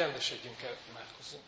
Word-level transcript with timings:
Csendesedjünk 0.00 0.62
el, 0.62 0.76
imádkozzunk. 0.90 1.42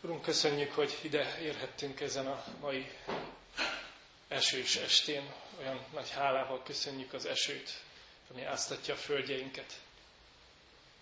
Urunk, 0.00 0.22
köszönjük, 0.22 0.72
hogy 0.72 0.98
ide 1.02 1.38
érhettünk 1.40 2.00
ezen 2.00 2.26
a 2.26 2.44
mai 2.60 2.90
esős 4.28 4.76
estén. 4.76 5.32
Olyan 5.58 5.84
nagy 5.92 6.10
hálával 6.10 6.62
köszönjük 6.62 7.12
az 7.12 7.26
esőt, 7.26 7.70
ami 8.30 8.44
áztatja 8.44 8.94
a 8.94 8.96
földjeinket. 8.96 9.72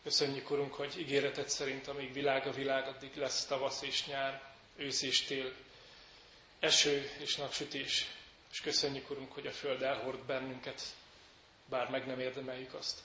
Köszönjük, 0.03 0.51
Urunk, 0.51 0.75
hogy 0.75 0.99
ígéretet 0.99 1.49
szerint, 1.49 1.89
amíg 1.89 2.13
világ 2.13 2.47
a 2.47 2.53
világ, 2.53 2.87
addig 2.89 3.17
lesz 3.17 3.45
tavasz 3.47 3.83
és 3.83 4.07
nyár, 4.07 4.43
ősz 4.77 5.03
és 5.03 5.21
tél, 5.25 5.55
eső 6.61 7.11
és 7.19 7.37
napsütés. 7.37 8.07
És 8.53 8.61
köszönjük, 8.61 9.11
Urunk, 9.11 9.33
hogy 9.33 9.47
a 9.47 9.53
Föld 9.53 9.83
elhord 9.83 10.19
bennünket, 10.27 10.83
bár 11.71 11.91
meg 11.91 12.07
nem 12.07 12.21
érdemeljük 12.21 12.75
azt. 12.75 12.99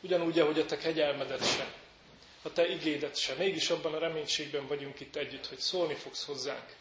Ugyanúgy, 0.00 0.38
ahogy 0.38 0.58
a 0.58 0.64
Te 0.66 0.76
kegyelmedet 0.76 1.44
se, 1.56 1.72
a 2.42 2.52
Te 2.52 2.68
igédet 2.68 3.16
se, 3.16 3.34
mégis 3.34 3.70
abban 3.70 3.94
a 3.94 3.98
reménységben 3.98 4.66
vagyunk 4.66 5.00
itt 5.00 5.16
együtt, 5.16 5.46
hogy 5.46 5.58
szólni 5.58 5.94
fogsz 5.94 6.24
hozzánk, 6.24 6.74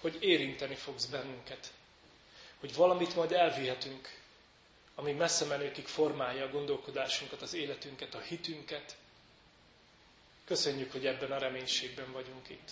hogy 0.00 0.16
érinteni 0.20 0.74
fogsz 0.74 1.04
bennünket, 1.06 1.72
hogy 2.60 2.74
valamit 2.74 3.14
majd 3.14 3.32
elvihetünk, 3.32 4.16
ami 4.94 5.12
messze 5.12 5.44
menőkig 5.44 5.86
formálja 5.86 6.44
a 6.44 6.50
gondolkodásunkat, 6.50 7.42
az 7.42 7.54
életünket, 7.54 8.14
a 8.14 8.20
hitünket. 8.20 8.96
Köszönjük, 10.44 10.92
hogy 10.92 11.06
ebben 11.06 11.32
a 11.32 11.38
reménységben 11.38 12.12
vagyunk 12.12 12.48
itt. 12.48 12.70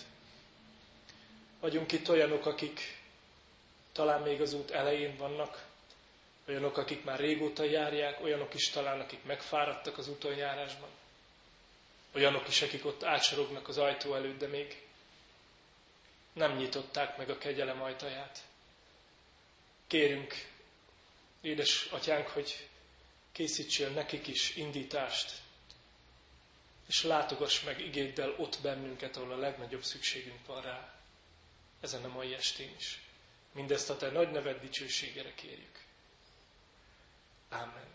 Vagyunk 1.59 1.91
itt 1.91 2.09
olyanok, 2.09 2.45
akik 2.45 2.97
talán 3.91 4.21
még 4.21 4.41
az 4.41 4.53
út 4.53 4.71
elején 4.71 5.17
vannak, 5.17 5.65
olyanok, 6.47 6.77
akik 6.77 7.03
már 7.03 7.19
régóta 7.19 7.63
járják, 7.63 8.21
olyanok 8.21 8.53
is 8.53 8.69
talán, 8.69 8.99
akik 8.99 9.23
megfáradtak 9.23 9.97
az 9.97 10.07
úton 10.07 10.35
járásban, 10.35 10.89
olyanok 12.15 12.47
is, 12.47 12.61
akik 12.61 12.85
ott 12.85 13.03
átsorognak 13.03 13.67
az 13.67 13.77
ajtó 13.77 14.15
előtt, 14.15 14.39
de 14.39 14.47
még 14.47 14.81
nem 16.33 16.55
nyitották 16.57 17.17
meg 17.17 17.29
a 17.29 17.37
kegyelem 17.37 17.81
ajtaját. 17.81 18.39
Kérünk, 19.87 20.33
édes 21.41 21.83
atyánk, 21.91 22.27
hogy 22.27 22.67
készítsél 23.31 23.89
nekik 23.89 24.27
is 24.27 24.55
indítást, 24.55 25.31
és 26.87 27.03
látogass 27.03 27.61
meg 27.63 27.79
igéddel 27.79 28.33
ott 28.37 28.59
bennünket, 28.61 29.17
ahol 29.17 29.31
a 29.31 29.37
legnagyobb 29.37 29.83
szükségünk 29.83 30.45
van 30.45 30.61
rá, 30.61 30.93
ezen 31.81 32.03
a 32.03 32.07
mai 32.07 32.33
estén 32.33 32.73
is. 32.77 33.01
Mindezt 33.51 33.89
a 33.89 33.97
Te 33.97 34.09
nagy 34.11 34.31
neved 34.31 34.59
dicsőségére 34.61 35.33
kérjük. 35.33 35.85
Ámen. 37.49 37.85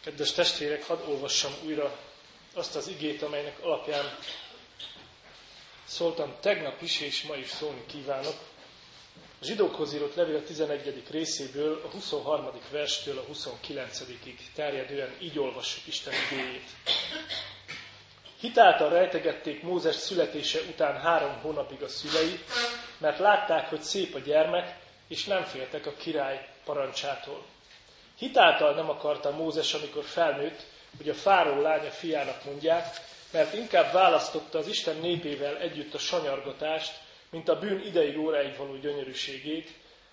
Kedves 0.00 0.32
testvérek, 0.32 0.86
hadd 0.86 1.08
olvassam 1.08 1.52
újra 1.64 1.98
azt 2.54 2.76
az 2.76 2.88
igét, 2.88 3.22
amelynek 3.22 3.60
alapján 3.62 4.04
szóltam 5.84 6.34
tegnap 6.40 6.82
is, 6.82 7.00
és 7.00 7.22
ma 7.22 7.34
is 7.34 7.48
szólni 7.48 7.86
kívánok. 7.86 8.34
A 9.40 9.44
zsidókhoz 9.44 9.94
írott 9.94 10.14
levél 10.14 10.36
a 10.36 10.42
11. 10.42 11.02
részéből, 11.10 11.82
a 11.84 11.88
23. 11.88 12.50
verstől 12.70 13.18
a 13.18 13.24
29-ig 13.32 14.36
terjedően 14.54 15.16
így 15.20 15.38
olvassuk 15.38 15.86
Isten 15.86 16.12
igéjét. 16.30 16.68
Hitáltal 18.40 18.88
rejtegették 18.90 19.62
Mózes 19.62 19.94
születése 19.94 20.60
után 20.60 21.00
három 21.00 21.38
hónapig 21.40 21.82
a 21.82 21.88
szülei, 21.88 22.38
mert 22.98 23.18
látták, 23.18 23.68
hogy 23.68 23.82
szép 23.82 24.14
a 24.14 24.18
gyermek, 24.18 24.79
és 25.10 25.24
nem 25.24 25.44
féltek 25.44 25.86
a 25.86 25.92
király 25.92 26.48
parancsától. 26.64 27.44
Hitáltal 28.18 28.74
nem 28.74 28.90
akarta 28.90 29.30
Mózes, 29.30 29.74
amikor 29.74 30.04
felnőtt, 30.04 30.62
hogy 30.96 31.08
a 31.08 31.14
fáró 31.14 31.60
lánya 31.60 31.90
fiának 31.90 32.44
mondják, 32.44 32.86
mert 33.32 33.54
inkább 33.54 33.92
választotta 33.92 34.58
az 34.58 34.66
Isten 34.66 34.96
népével 34.96 35.56
együtt 35.56 35.94
a 35.94 35.98
sanyargatást, 35.98 36.92
mint 37.30 37.48
a 37.48 37.58
bűn 37.58 37.80
ideig 37.86 38.18
óráig 38.18 38.56
való 38.56 38.76
gyönyörűségét, 38.76 39.70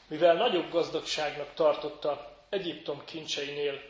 mivel 0.08 0.34
nagyobb 0.36 0.72
gazdagságnak 0.72 1.54
tartotta 1.54 2.36
Egyiptom 2.50 3.06
kincseinél 3.06 3.82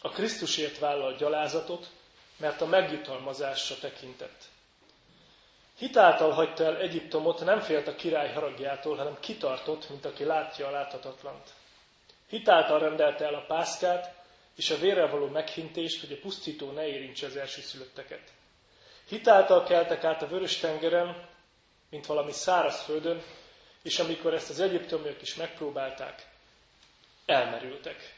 a 0.00 0.08
Krisztusért 0.08 0.78
vállalt 0.78 1.18
gyalázatot, 1.18 1.90
mert 2.36 2.60
a 2.60 2.66
megjutalmazásra 2.66 3.76
tekintett. 3.80 4.44
Hitáltal 5.78 6.30
hagyta 6.30 6.64
el 6.64 6.76
Egyiptomot, 6.76 7.44
nem 7.44 7.60
félt 7.60 7.88
a 7.88 7.94
király 7.94 8.32
haragjától, 8.32 8.96
hanem 8.96 9.16
kitartott, 9.20 9.88
mint 9.88 10.04
aki 10.04 10.24
látja 10.24 10.66
a 10.66 10.70
láthatatlant. 10.70 11.50
Hitáltal 12.28 12.78
rendelte 12.78 13.24
el 13.24 13.34
a 13.34 13.44
pászkát, 13.46 14.14
és 14.56 14.70
a 14.70 14.78
vérrel 14.78 15.10
való 15.10 15.26
meghintést, 15.26 16.00
hogy 16.00 16.12
a 16.12 16.20
pusztító 16.20 16.70
ne 16.70 16.86
érintse 16.86 17.26
az 17.26 17.36
elsőszülötteket. 17.36 18.32
Hitáltal 19.08 19.64
keltek 19.64 20.04
át 20.04 20.22
a 20.22 20.26
vörös 20.26 20.56
tengeren, 20.56 21.28
mint 21.90 22.06
valami 22.06 22.32
száraz 22.32 22.82
földön, 22.82 23.22
és 23.82 23.98
amikor 23.98 24.34
ezt 24.34 24.50
az 24.50 24.60
egyiptomiak 24.60 25.22
is 25.22 25.34
megpróbálták, 25.34 26.26
elmerültek. 27.26 28.14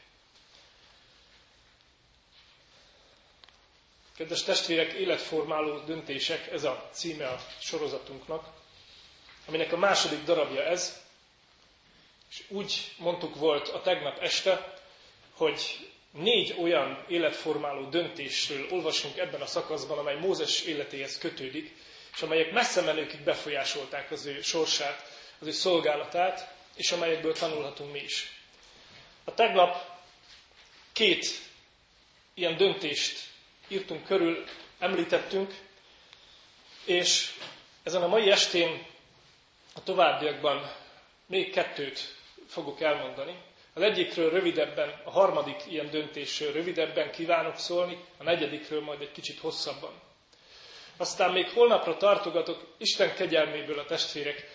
Kedves 4.17 4.43
testvérek, 4.43 4.93
életformáló 4.93 5.79
döntések, 5.79 6.51
ez 6.51 6.63
a 6.63 6.89
címe 6.91 7.27
a 7.27 7.39
sorozatunknak, 7.59 8.47
aminek 9.45 9.73
a 9.73 9.77
második 9.77 10.23
darabja 10.23 10.63
ez, 10.63 11.03
és 12.29 12.43
úgy 12.47 12.91
mondtuk 12.97 13.35
volt 13.35 13.67
a 13.67 13.81
tegnap 13.81 14.17
este, 14.19 14.73
hogy 15.31 15.87
négy 16.11 16.55
olyan 16.59 17.05
életformáló 17.07 17.89
döntésről 17.89 18.67
olvasunk 18.69 19.17
ebben 19.17 19.41
a 19.41 19.45
szakaszban, 19.45 19.97
amely 19.97 20.19
Mózes 20.19 20.61
életéhez 20.61 21.17
kötődik, 21.17 21.75
és 22.13 22.21
amelyek 22.21 22.51
messze 22.51 22.81
menőkig 22.81 23.23
befolyásolták 23.23 24.11
az 24.11 24.25
ő 24.25 24.41
sorsát, 24.41 25.11
az 25.39 25.47
ő 25.47 25.51
szolgálatát, 25.51 26.55
és 26.75 26.91
amelyekből 26.91 27.33
tanulhatunk 27.33 27.91
mi 27.91 27.99
is. 27.99 28.31
A 29.23 29.33
tegnap 29.33 29.99
két 30.93 31.25
ilyen 32.33 32.57
döntést 32.57 33.35
írtunk 33.67 34.05
körül, 34.05 34.43
említettünk, 34.79 35.53
és 36.85 37.31
ezen 37.83 38.01
a 38.03 38.07
mai 38.07 38.29
estén 38.31 38.85
a 39.75 39.83
továbbiakban 39.83 40.71
még 41.25 41.51
kettőt 41.51 42.15
fogok 42.47 42.81
elmondani. 42.81 43.35
Az 43.73 43.81
egyikről 43.81 44.29
rövidebben, 44.29 45.01
a 45.03 45.09
harmadik 45.11 45.63
ilyen 45.69 45.89
döntésről 45.89 46.51
rövidebben 46.51 47.11
kívánok 47.11 47.57
szólni, 47.57 47.97
a 48.17 48.23
negyedikről 48.23 48.81
majd 48.81 49.01
egy 49.01 49.11
kicsit 49.11 49.39
hosszabban. 49.39 49.91
Aztán 50.97 51.31
még 51.31 51.49
holnapra 51.49 51.97
tartogatok 51.97 52.73
Isten 52.77 53.13
kegyelméből 53.15 53.79
a 53.79 53.85
testvérek 53.85 54.49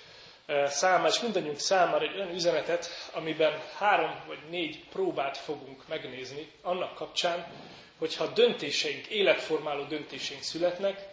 számára, 0.66 1.08
és 1.08 1.20
mindannyiunk 1.20 1.58
számára 1.58 2.04
egy 2.04 2.16
olyan 2.16 2.34
üzenetet, 2.34 3.10
amiben 3.12 3.60
három 3.78 4.22
vagy 4.26 4.38
négy 4.50 4.84
próbát 4.88 5.36
fogunk 5.36 5.88
megnézni 5.88 6.50
annak 6.62 6.94
kapcsán, 6.94 7.46
hogyha 7.98 8.32
döntéseink, 8.32 9.06
életformáló 9.06 9.84
döntéseink 9.84 10.42
születnek, 10.42 11.10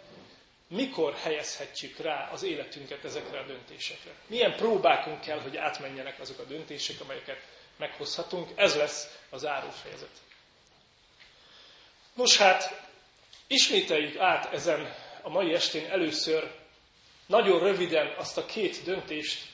mikor 0.68 1.14
helyezhetjük 1.14 1.98
rá 1.98 2.28
az 2.32 2.42
életünket 2.42 3.04
ezekre 3.04 3.38
a 3.38 3.46
döntésekre. 3.46 4.10
Milyen 4.26 4.56
próbákunk 4.56 5.20
kell, 5.20 5.40
hogy 5.40 5.56
átmenjenek 5.56 6.20
azok 6.20 6.38
a 6.38 6.44
döntések, 6.44 7.00
amelyeket 7.00 7.38
meghozhatunk. 7.76 8.48
Ez 8.56 8.76
lesz 8.76 9.18
az 9.30 9.46
árófejezet. 9.46 10.10
Nos 12.14 12.36
hát, 12.36 12.80
ismételjük 13.46 14.18
át 14.18 14.52
ezen 14.52 14.94
a 15.22 15.28
mai 15.28 15.54
estén 15.54 15.90
először 15.90 16.50
nagyon 17.30 17.58
röviden 17.58 18.14
azt 18.16 18.38
a 18.38 18.46
két 18.46 18.82
döntést, 18.84 19.46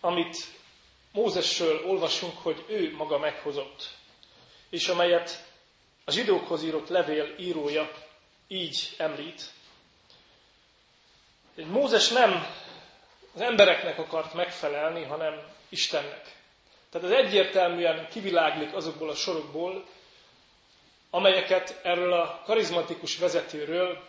amit 0.00 0.36
Mózesről 1.12 1.86
olvasunk, 1.86 2.38
hogy 2.38 2.64
ő 2.68 2.94
maga 2.96 3.18
meghozott, 3.18 3.88
és 4.70 4.88
amelyet 4.88 5.46
a 6.04 6.10
zsidókhoz 6.10 6.62
írott 6.62 6.88
levél 6.88 7.34
írója 7.38 7.90
így 8.48 8.94
említ. 8.98 9.42
Mózes 11.54 12.08
nem 12.08 12.46
az 13.34 13.40
embereknek 13.40 13.98
akart 13.98 14.34
megfelelni, 14.34 15.02
hanem 15.04 15.40
Istennek. 15.68 16.36
Tehát 16.90 17.10
ez 17.10 17.24
egyértelműen 17.24 18.08
kiviláglik 18.08 18.74
azokból 18.74 19.10
a 19.10 19.14
sorokból, 19.14 19.84
amelyeket 21.10 21.80
erről 21.82 22.12
a 22.12 22.42
karizmatikus 22.44 23.16
vezetőről, 23.18 24.02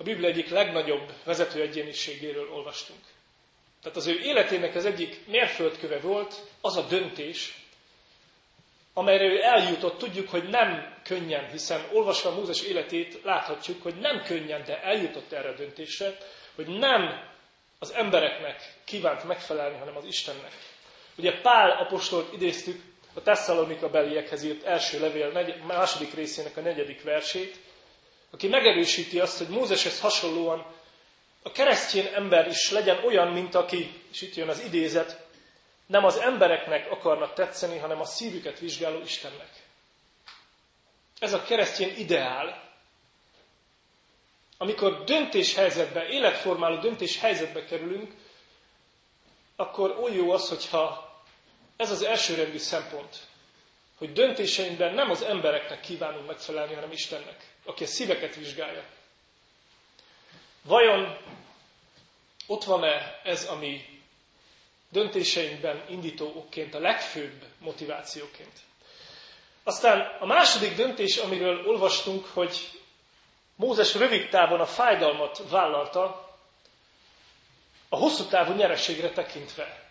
a 0.00 0.02
Biblia 0.02 0.28
egyik 0.28 0.48
legnagyobb 0.48 1.12
vezető 1.24 1.60
egyéniségéről 1.60 2.50
olvastunk. 2.52 3.00
Tehát 3.82 3.96
az 3.96 4.06
ő 4.06 4.18
életének 4.18 4.74
az 4.74 4.84
egyik 4.84 5.26
mérföldköve 5.26 5.98
volt 5.98 6.34
az 6.60 6.76
a 6.76 6.86
döntés, 6.86 7.54
amelyre 8.94 9.24
ő 9.24 9.42
eljutott, 9.42 9.98
tudjuk, 9.98 10.28
hogy 10.28 10.48
nem 10.48 10.96
könnyen, 11.04 11.50
hiszen 11.50 11.84
olvasva 11.92 12.34
Mózes 12.34 12.62
életét 12.62 13.22
láthatjuk, 13.22 13.82
hogy 13.82 13.94
nem 13.94 14.22
könnyen, 14.22 14.64
de 14.64 14.82
eljutott 14.82 15.32
erre 15.32 15.48
a 15.48 15.54
döntésre, 15.54 16.16
hogy 16.54 16.66
nem 16.66 17.28
az 17.78 17.92
embereknek 17.92 18.74
kívánt 18.84 19.24
megfelelni, 19.24 19.78
hanem 19.78 19.96
az 19.96 20.04
Istennek. 20.04 20.52
Ugye 21.16 21.40
Pál 21.40 21.70
apostolt 21.70 22.32
idéztük 22.32 22.80
a 23.14 23.22
Tesszalonika 23.22 23.90
beliekhez 23.90 24.42
írt 24.42 24.64
első 24.64 25.00
levél 25.00 25.56
második 25.66 26.14
részének 26.14 26.56
a 26.56 26.60
negyedik 26.60 27.02
versét, 27.02 27.56
aki 28.30 28.48
megerősíti 28.48 29.20
azt, 29.20 29.38
hogy 29.38 29.48
Mózeshez 29.48 30.00
hasonlóan 30.00 30.66
a 31.42 31.52
keresztény 31.52 32.08
ember 32.14 32.46
is 32.46 32.70
legyen 32.70 33.04
olyan, 33.04 33.32
mint 33.32 33.54
aki, 33.54 34.02
és 34.10 34.22
itt 34.22 34.34
jön 34.34 34.48
az 34.48 34.60
idézet, 34.64 35.28
nem 35.86 36.04
az 36.04 36.16
embereknek 36.16 36.90
akarnak 36.90 37.34
tetszeni, 37.34 37.78
hanem 37.78 38.00
a 38.00 38.04
szívüket 38.04 38.58
vizsgáló 38.58 39.00
Istennek. 39.00 39.50
Ez 41.18 41.32
a 41.32 41.42
keresztény 41.42 41.98
ideál, 41.98 42.68
amikor 44.58 45.04
döntéshelyzetbe, 45.04 46.06
életformáló 46.08 46.80
döntéshelyzetbe 46.80 47.64
kerülünk, 47.64 48.14
akkor 49.56 49.90
oly 49.90 50.12
jó 50.12 50.30
az, 50.30 50.48
hogyha 50.48 51.10
ez 51.76 51.90
az 51.90 52.02
elsőrendű 52.02 52.58
szempont, 52.58 53.16
hogy 53.98 54.12
döntéseinkben 54.12 54.94
nem 54.94 55.10
az 55.10 55.22
embereknek 55.22 55.80
kívánunk 55.80 56.26
megfelelni, 56.26 56.74
hanem 56.74 56.92
Istennek, 56.92 57.49
aki 57.70 57.84
a 57.84 57.86
szíveket 57.86 58.34
vizsgálja. 58.34 58.84
Vajon 60.62 61.16
ott 62.46 62.64
van-e 62.64 63.20
ez, 63.24 63.44
ami 63.44 63.84
döntéseinkben 64.88 65.84
indító 65.88 66.32
okként, 66.36 66.74
a 66.74 66.78
legfőbb 66.78 67.44
motivációként? 67.58 68.58
Aztán 69.62 70.16
a 70.20 70.26
második 70.26 70.74
döntés, 70.76 71.16
amiről 71.16 71.66
olvastunk, 71.66 72.26
hogy 72.26 72.70
Mózes 73.56 73.94
rövid 73.94 74.28
távon 74.28 74.60
a 74.60 74.66
fájdalmat 74.66 75.42
vállalta, 75.50 76.28
a 77.88 77.96
hosszú 77.96 78.24
távú 78.24 78.52
nyereségre 78.52 79.10
tekintve. 79.10 79.88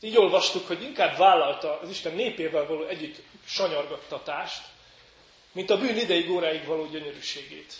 Így 0.00 0.16
olvastuk, 0.16 0.66
hogy 0.66 0.82
inkább 0.82 1.16
vállalta 1.16 1.80
az 1.80 1.88
Isten 1.88 2.14
népével 2.14 2.66
való 2.66 2.84
együtt 2.86 3.22
sanyargattatást, 3.44 4.62
mint 5.58 5.70
a 5.70 5.78
bűn 5.78 5.96
ideig 5.96 6.30
óráig 6.30 6.64
való 6.66 6.86
gyönyörűségét. 6.86 7.74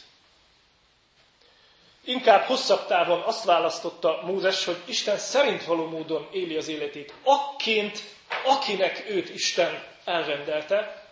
Inkább 2.05 2.43
hosszabb 2.43 2.87
távon 2.87 3.21
azt 3.21 3.45
választotta 3.45 4.21
Mózes, 4.25 4.65
hogy 4.65 4.77
Isten 4.87 5.19
szerint 5.19 5.65
való 5.65 5.89
módon 5.89 6.29
éli 6.33 6.57
az 6.57 6.69
életét, 6.69 7.15
akként, 7.23 8.03
akinek 8.45 9.05
őt 9.11 9.29
Isten 9.29 9.85
elrendelte, 10.05 11.07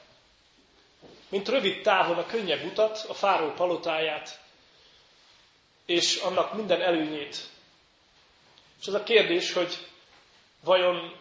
mint 1.28 1.48
rövid 1.48 1.82
távon 1.82 2.18
a 2.18 2.26
könnyebb 2.26 2.64
utat, 2.64 3.04
a 3.08 3.14
fáró 3.14 3.50
palotáját, 3.52 4.40
és 5.84 6.16
annak 6.16 6.52
minden 6.54 6.82
előnyét. 6.82 7.36
És 8.80 8.86
az 8.86 8.94
a 8.94 9.02
kérdés, 9.02 9.52
hogy 9.52 9.86
vajon 10.64 11.16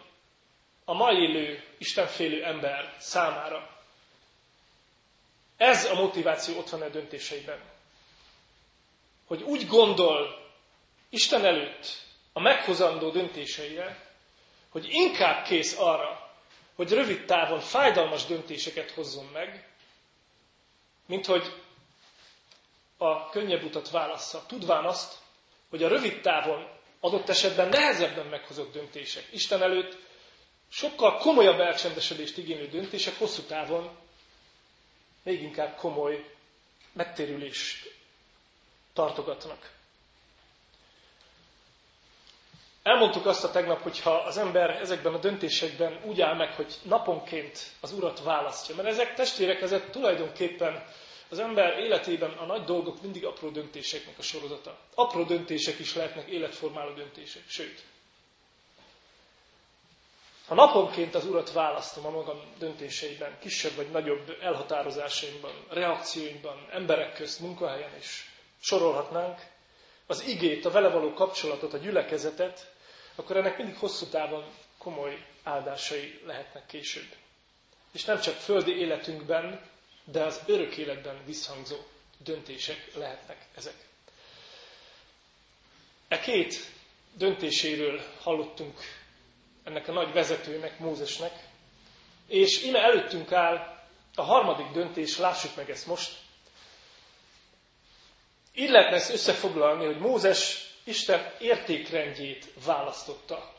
a 0.84 0.92
mai 0.94 1.16
élő, 1.22 1.64
Istenfélő 1.78 2.44
ember 2.44 2.94
számára 2.98 3.75
ez 5.56 5.84
a 5.84 5.94
motiváció 5.94 6.58
ott 6.58 6.68
van 6.70 6.82
a 6.82 6.88
döntéseiben. 6.88 7.60
Hogy 9.26 9.42
úgy 9.42 9.66
gondol 9.66 10.44
Isten 11.10 11.44
előtt 11.44 11.86
a 12.32 12.40
meghozandó 12.40 13.10
döntéseire, 13.10 14.04
hogy 14.68 14.86
inkább 14.90 15.44
kész 15.44 15.78
arra, 15.78 16.30
hogy 16.74 16.90
rövid 16.90 17.24
távon 17.24 17.60
fájdalmas 17.60 18.24
döntéseket 18.24 18.90
hozzon 18.90 19.24
meg, 19.32 19.68
mint 21.06 21.26
hogy 21.26 21.52
a 22.96 23.28
könnyebb 23.28 23.62
utat 23.62 23.90
válassza, 23.90 24.44
tudván 24.46 24.84
azt, 24.84 25.14
hogy 25.70 25.82
a 25.82 25.88
rövid 25.88 26.20
távon 26.20 26.68
adott 27.00 27.28
esetben 27.28 27.68
nehezebben 27.68 28.26
meghozott 28.26 28.72
döntések 28.72 29.24
Isten 29.32 29.62
előtt 29.62 29.96
sokkal 30.68 31.16
komolyabb 31.18 31.60
elcsendesedést 31.60 32.38
igénylő 32.38 32.68
döntések 32.68 33.18
hosszú 33.18 33.42
távon 33.42 33.90
még 35.26 35.42
inkább 35.42 35.76
komoly 35.76 36.24
megtérülést 36.92 37.94
tartogatnak. 38.92 39.70
Elmondtuk 42.82 43.26
azt 43.26 43.44
a 43.44 43.50
tegnap, 43.50 43.82
hogy 43.82 44.00
ha 44.00 44.14
az 44.14 44.36
ember 44.36 44.70
ezekben 44.70 45.14
a 45.14 45.18
döntésekben 45.18 46.00
úgy 46.04 46.20
áll 46.20 46.36
meg, 46.36 46.54
hogy 46.54 46.74
naponként 46.82 47.58
az 47.80 47.92
urat 47.92 48.22
választja, 48.22 48.74
mert 48.74 48.88
ezek 48.88 49.14
testvérek, 49.14 49.60
ezek 49.60 49.90
tulajdonképpen 49.90 50.84
az 51.28 51.38
ember 51.38 51.78
életében 51.78 52.30
a 52.30 52.44
nagy 52.44 52.64
dolgok 52.64 53.02
mindig 53.02 53.24
apró 53.24 53.48
döntéseknek 53.48 54.18
a 54.18 54.22
sorozata. 54.22 54.78
Apró 54.94 55.22
döntések 55.22 55.78
is 55.78 55.94
lehetnek 55.94 56.28
életformáló 56.28 56.92
döntések, 56.92 57.42
sőt. 57.48 57.84
Ha 60.46 60.54
naponként 60.54 61.14
az 61.14 61.26
Urat 61.26 61.52
választom 61.52 62.06
a 62.06 62.10
magam 62.10 62.40
döntéseiben, 62.58 63.38
kisebb 63.38 63.74
vagy 63.74 63.90
nagyobb 63.90 64.36
elhatározásaimban, 64.42 65.52
reakcióimban, 65.70 66.68
emberek 66.70 67.14
közt, 67.14 67.40
munkahelyen 67.40 67.96
is 67.98 68.30
sorolhatnánk, 68.60 69.40
az 70.06 70.24
igét, 70.26 70.64
a 70.64 70.70
vele 70.70 70.88
való 70.88 71.12
kapcsolatot, 71.12 71.74
a 71.74 71.78
gyülekezetet, 71.78 72.72
akkor 73.14 73.36
ennek 73.36 73.56
mindig 73.56 73.76
hosszú 73.76 74.06
távon 74.06 74.44
komoly 74.78 75.26
áldásai 75.42 76.20
lehetnek 76.26 76.66
később. 76.66 77.14
És 77.92 78.04
nem 78.04 78.20
csak 78.20 78.34
földi 78.34 78.78
életünkben, 78.78 79.60
de 80.04 80.22
az 80.22 80.40
örök 80.46 80.76
életben 80.76 81.24
visszhangzó 81.24 81.76
döntések 82.18 82.94
lehetnek 82.94 83.46
ezek. 83.54 83.74
E 86.08 86.20
két 86.20 86.54
döntéséről 87.12 88.00
hallottunk 88.20 88.80
ennek 89.66 89.88
a 89.88 89.92
nagy 89.92 90.12
vezetőnek, 90.12 90.78
Mózesnek, 90.78 91.32
és 92.26 92.62
ime 92.62 92.78
előttünk 92.82 93.32
áll 93.32 93.76
a 94.14 94.22
harmadik 94.22 94.66
döntés, 94.70 95.18
lássuk 95.18 95.56
meg 95.56 95.70
ezt 95.70 95.86
most. 95.86 96.12
Így 98.54 98.70
lehetne 98.70 98.96
ezt 98.96 99.12
összefoglalni, 99.12 99.84
hogy 99.84 99.98
Mózes 99.98 100.70
Isten 100.84 101.32
értékrendjét 101.38 102.52
választotta. 102.64 103.52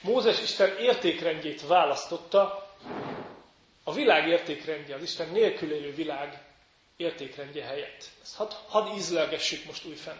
Mózes 0.00 0.40
Isten 0.40 0.76
értékrendjét 0.78 1.66
választotta, 1.66 2.68
a 3.84 3.92
világ 3.92 4.28
értékrendje, 4.28 4.94
az 4.94 5.02
Isten 5.02 5.28
nélkül 5.28 5.72
élő 5.72 5.94
világ 5.94 6.42
értékrendje 6.96 7.64
helyett. 7.64 8.04
Ezt 8.22 8.36
hadd 8.36 8.50
had 8.68 8.96
ízlelgessük 8.96 9.64
most 9.64 9.84
újfenn. 9.84 10.18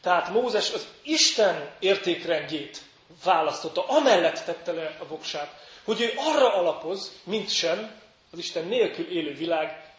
Tehát 0.00 0.28
Mózes 0.28 0.72
az 0.72 0.86
Isten 1.02 1.74
értékrendjét 1.78 2.80
választotta, 3.24 3.88
amellett 3.88 4.44
tette 4.44 4.72
le 4.72 4.96
a 5.00 5.06
voksát, 5.06 5.62
hogy 5.84 6.00
ő 6.00 6.12
arra 6.16 6.54
alapoz, 6.54 7.12
mint 7.24 7.50
sem 7.50 8.00
az 8.32 8.38
Isten 8.38 8.64
nélkül 8.66 9.10
élő 9.10 9.34
világ 9.34 9.92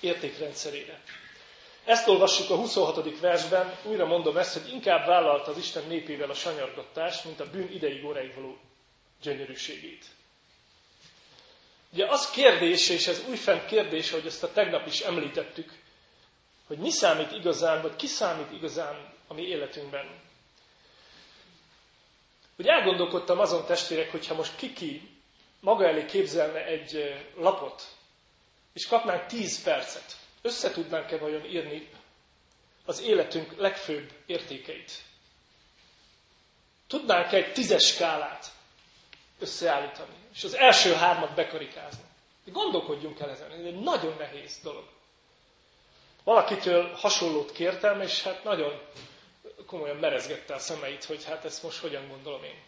értékrendszerére. 0.00 1.00
Ezt 1.84 2.08
olvassuk 2.08 2.50
a 2.50 2.56
26. 2.56 3.20
versben, 3.20 3.76
újra 3.84 4.06
mondom 4.06 4.36
ezt, 4.36 4.52
hogy 4.52 4.72
inkább 4.72 5.06
vállalta 5.06 5.50
az 5.50 5.58
Isten 5.58 5.84
népével 5.88 6.30
a 6.30 6.34
sanyargatást, 6.34 7.24
mint 7.24 7.40
a 7.40 7.50
bűn 7.50 7.72
ideig 7.72 8.04
óráig 8.04 8.34
való 8.34 8.58
gyönyörűségét. 9.22 10.04
Ugye 11.92 12.06
az 12.06 12.30
kérdés, 12.30 12.88
és 12.88 13.06
ez 13.06 13.24
újfent 13.28 13.66
kérdés, 13.66 14.10
hogy 14.10 14.26
ezt 14.26 14.42
a 14.42 14.52
tegnap 14.52 14.86
is 14.86 15.00
említettük, 15.00 15.72
hogy 16.66 16.78
mi 16.78 16.90
számít 16.90 17.32
igazán, 17.32 17.82
vagy 17.82 17.96
ki 17.96 18.06
számít 18.06 18.52
igazán 18.52 19.12
a 19.26 19.34
mi 19.34 19.42
életünkben. 19.42 20.06
Hogy 22.60 22.68
elgondolkodtam 22.68 23.38
azon 23.38 23.64
testvérek, 23.64 24.10
hogyha 24.10 24.34
most 24.34 24.56
kiki 24.56 25.08
maga 25.60 25.86
elé 25.86 26.04
képzelne 26.04 26.64
egy 26.64 27.14
lapot, 27.36 27.82
és 28.72 28.86
kapnánk 28.86 29.26
10 29.26 29.62
percet, 29.62 30.16
össze 30.42 30.70
tudnánk-e 30.70 31.18
vajon 31.18 31.44
írni 31.44 31.88
az 32.84 33.02
életünk 33.02 33.56
legfőbb 33.56 34.12
értékeit? 34.26 34.92
Tudnánk 36.86 37.32
egy 37.32 37.52
tízes 37.52 37.86
skálát 37.86 38.46
összeállítani, 39.38 40.14
és 40.34 40.44
az 40.44 40.54
első 40.54 40.92
hármat 40.92 41.34
bekarikázni. 41.34 42.04
Gondolkodjunk 42.44 43.20
el 43.20 43.30
ezen, 43.30 43.50
ez 43.50 43.64
egy 43.64 43.80
nagyon 43.80 44.14
nehéz 44.18 44.60
dolog. 44.62 44.84
Valakitől 46.24 46.92
hasonlót 46.94 47.52
kértem, 47.52 48.00
és 48.00 48.22
hát 48.22 48.44
nagyon 48.44 48.80
komolyan 49.70 49.96
merezgette 49.96 50.54
a 50.54 50.58
szemeit, 50.58 51.04
hogy 51.04 51.24
hát 51.24 51.44
ezt 51.44 51.62
most 51.62 51.78
hogyan 51.78 52.08
gondolom 52.08 52.44
én. 52.44 52.62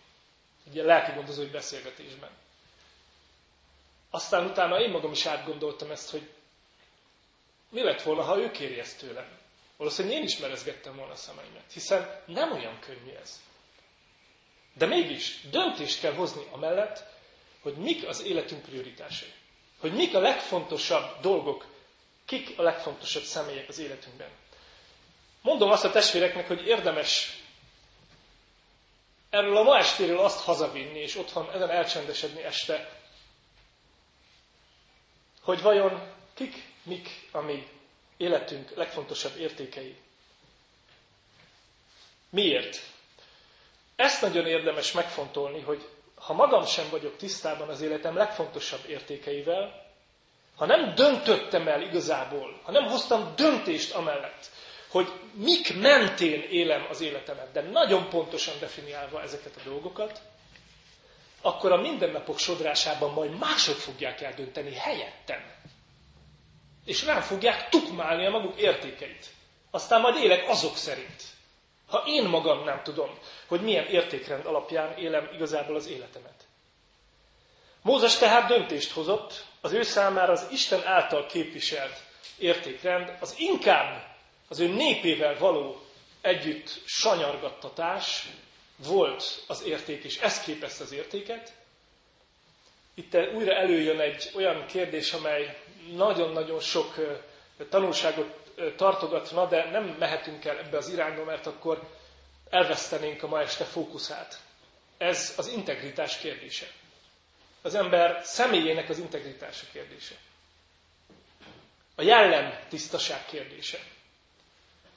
Ugye 0.66 0.82
lelki 0.82 1.12
gondozói 1.12 1.46
beszélgetésben. 1.46 2.30
Aztán 4.10 4.46
utána 4.46 4.80
én 4.80 4.90
magam 4.90 5.12
is 5.12 5.26
átgondoltam 5.26 5.90
ezt, 5.90 6.10
hogy 6.10 6.30
mi 7.70 7.82
lett 7.82 8.02
volna, 8.02 8.22
ha 8.22 8.38
ő 8.38 8.50
kéri 8.50 8.78
ezt 8.78 8.98
tőlem. 8.98 9.38
Valószínűleg 9.76 10.18
én 10.18 10.24
is 10.24 10.38
merezgettem 10.38 10.96
volna 10.96 11.12
a 11.12 11.16
szemeimet, 11.16 11.72
hiszen 11.72 12.22
nem 12.26 12.52
olyan 12.52 12.78
könnyű 12.78 13.10
ez. 13.10 13.40
De 14.74 14.86
mégis 14.86 15.40
döntést 15.50 16.00
kell 16.00 16.14
hozni 16.14 16.46
amellett, 16.50 17.04
hogy 17.60 17.74
mik 17.74 18.06
az 18.06 18.22
életünk 18.22 18.62
prioritásai. 18.62 19.32
Hogy 19.80 19.92
mik 19.92 20.14
a 20.14 20.20
legfontosabb 20.20 21.20
dolgok, 21.20 21.66
kik 22.24 22.58
a 22.58 22.62
legfontosabb 22.62 23.22
személyek 23.22 23.68
az 23.68 23.78
életünkben. 23.78 24.30
Mondom 25.42 25.70
azt 25.70 25.84
a 25.84 25.90
testvéreknek, 25.90 26.46
hogy 26.46 26.66
érdemes 26.66 27.36
erről 29.30 29.56
a 29.56 29.62
ma 29.62 29.78
estéről 29.78 30.18
azt 30.18 30.44
hazavinni, 30.44 30.98
és 30.98 31.16
otthon 31.16 31.50
ezen 31.50 31.70
elcsendesedni 31.70 32.42
este, 32.42 33.00
hogy 35.42 35.62
vajon 35.62 36.12
kik, 36.34 36.54
mik 36.82 37.08
a 37.30 37.40
mi 37.40 37.68
életünk 38.16 38.76
legfontosabb 38.76 39.36
értékei. 39.36 39.96
Miért? 42.30 42.80
Ezt 43.96 44.22
nagyon 44.22 44.46
érdemes 44.46 44.92
megfontolni, 44.92 45.60
hogy 45.60 45.88
ha 46.14 46.32
magam 46.32 46.64
sem 46.64 46.88
vagyok 46.90 47.16
tisztában 47.16 47.68
az 47.68 47.80
életem 47.80 48.16
legfontosabb 48.16 48.88
értékeivel, 48.88 49.90
ha 50.56 50.66
nem 50.66 50.94
döntöttem 50.94 51.68
el 51.68 51.82
igazából, 51.82 52.60
ha 52.62 52.70
nem 52.70 52.84
hoztam 52.84 53.32
döntést 53.36 53.94
amellett, 53.94 54.50
hogy 54.92 55.12
mik 55.34 55.80
mentén 55.80 56.42
élem 56.50 56.86
az 56.90 57.00
életemet, 57.00 57.52
de 57.52 57.60
nagyon 57.60 58.08
pontosan 58.08 58.54
definiálva 58.60 59.22
ezeket 59.22 59.56
a 59.56 59.68
dolgokat, 59.68 60.20
akkor 61.42 61.72
a 61.72 61.80
mindennapok 61.80 62.38
sodrásában 62.38 63.12
majd 63.12 63.38
mások 63.38 63.76
fogják 63.76 64.20
eldönteni 64.20 64.74
helyettem. 64.74 65.40
És 66.84 67.04
rám 67.04 67.20
fogják 67.20 67.68
tukmálni 67.68 68.26
a 68.26 68.30
maguk 68.30 68.60
értékeit. 68.60 69.26
Aztán 69.70 70.00
majd 70.00 70.16
élek 70.16 70.48
azok 70.48 70.76
szerint. 70.76 71.22
Ha 71.88 72.02
én 72.06 72.24
magam 72.24 72.64
nem 72.64 72.80
tudom, 72.82 73.18
hogy 73.46 73.60
milyen 73.60 73.86
értékrend 73.86 74.46
alapján 74.46 74.96
élem 74.98 75.28
igazából 75.34 75.76
az 75.76 75.86
életemet. 75.86 76.44
Mózes 77.82 78.18
tehát 78.18 78.48
döntést 78.48 78.92
hozott, 78.92 79.44
az 79.60 79.72
ő 79.72 79.82
számára 79.82 80.32
az 80.32 80.46
Isten 80.50 80.86
által 80.86 81.26
képviselt 81.26 82.02
értékrend 82.38 83.16
az 83.20 83.34
inkább 83.38 84.11
az 84.52 84.60
ő 84.60 84.68
népével 84.68 85.38
való 85.38 85.80
együtt 86.20 86.80
sanyargattatás 86.84 88.28
volt 88.76 89.44
az 89.46 89.62
érték, 89.62 90.04
és 90.04 90.18
ez 90.18 90.40
képezte 90.40 90.84
az 90.84 90.92
értéket. 90.92 91.52
Itt 92.94 93.16
újra 93.34 93.54
előjön 93.54 94.00
egy 94.00 94.30
olyan 94.34 94.66
kérdés, 94.66 95.12
amely 95.12 95.58
nagyon-nagyon 95.96 96.60
sok 96.60 96.94
tanulságot 97.68 98.50
tartogatna, 98.76 99.46
de 99.48 99.70
nem 99.70 99.84
mehetünk 99.98 100.44
el 100.44 100.58
ebbe 100.58 100.76
az 100.76 100.88
irányba, 100.88 101.24
mert 101.24 101.46
akkor 101.46 101.88
elvesztenénk 102.50 103.22
a 103.22 103.26
ma 103.28 103.40
este 103.40 103.64
fókuszát. 103.64 104.40
Ez 104.98 105.34
az 105.36 105.46
integritás 105.46 106.18
kérdése. 106.18 106.66
Az 107.62 107.74
ember 107.74 108.20
személyének 108.24 108.88
az 108.88 108.98
integritása 108.98 109.66
kérdése. 109.72 110.14
A 111.94 112.02
jellem 112.02 112.58
tisztaság 112.68 113.24
kérdése. 113.26 113.78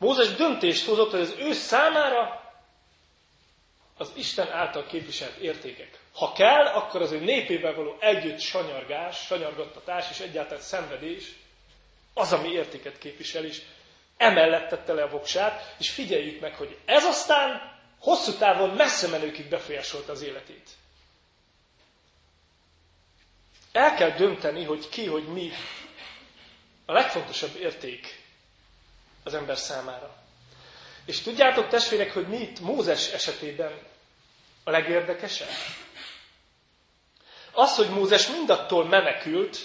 Mózes 0.06 0.30
döntést 0.36 0.86
hozott, 0.86 1.12
hogy 1.12 1.20
az 1.20 1.36
ő 1.38 1.54
számára 1.54 2.44
az 3.98 4.12
Isten 4.16 4.52
által 4.52 4.86
képviselt 4.86 5.38
értékek. 5.38 6.00
Ha 6.14 6.32
kell, 6.34 6.66
akkor 6.66 7.02
az 7.02 7.12
ő 7.12 7.20
népével 7.20 7.74
való 7.76 7.98
együtt 8.00 8.40
sanyargás, 8.40 9.26
sanyargattatás 9.26 10.10
és 10.10 10.20
egyáltalán 10.20 10.64
szenvedés 10.64 11.36
az, 12.14 12.34
ami 12.34 12.50
értéket 12.50 12.98
képvisel, 12.98 13.46
és 13.46 13.62
emellett 14.18 14.70
tette 14.70 14.94
le 14.94 15.04
a 15.04 15.10
voksát, 15.10 15.76
és 15.80 15.90
figyeljük 15.90 16.42
meg, 16.42 16.56
hogy 16.56 16.78
ez 16.86 17.04
aztán 17.04 17.78
hosszú 18.00 18.32
távon 18.38 18.70
messze 18.70 19.08
menőkig 19.08 19.50
befolyásolta 19.50 20.12
az 20.12 20.22
életét. 20.22 20.70
El 23.72 23.94
kell 23.96 24.10
dönteni, 24.12 24.64
hogy 24.64 24.90
ki, 24.90 25.06
hogy 25.06 25.28
mi 25.28 25.52
a 26.86 26.92
legfontosabb 26.94 27.56
érték 27.56 28.25
az 29.26 29.34
ember 29.34 29.58
számára. 29.58 30.16
És 31.06 31.22
tudjátok, 31.22 31.68
testvérek, 31.68 32.14
hogy 32.14 32.28
mi 32.28 32.38
itt 32.38 32.60
Mózes 32.60 33.12
esetében 33.12 33.72
a 34.64 34.72
legérdekesebb? 34.72 35.50
Az, 37.52 37.76
hogy 37.76 37.90
Mózes 37.90 38.28
mindattól 38.28 38.86
menekült, 38.86 39.58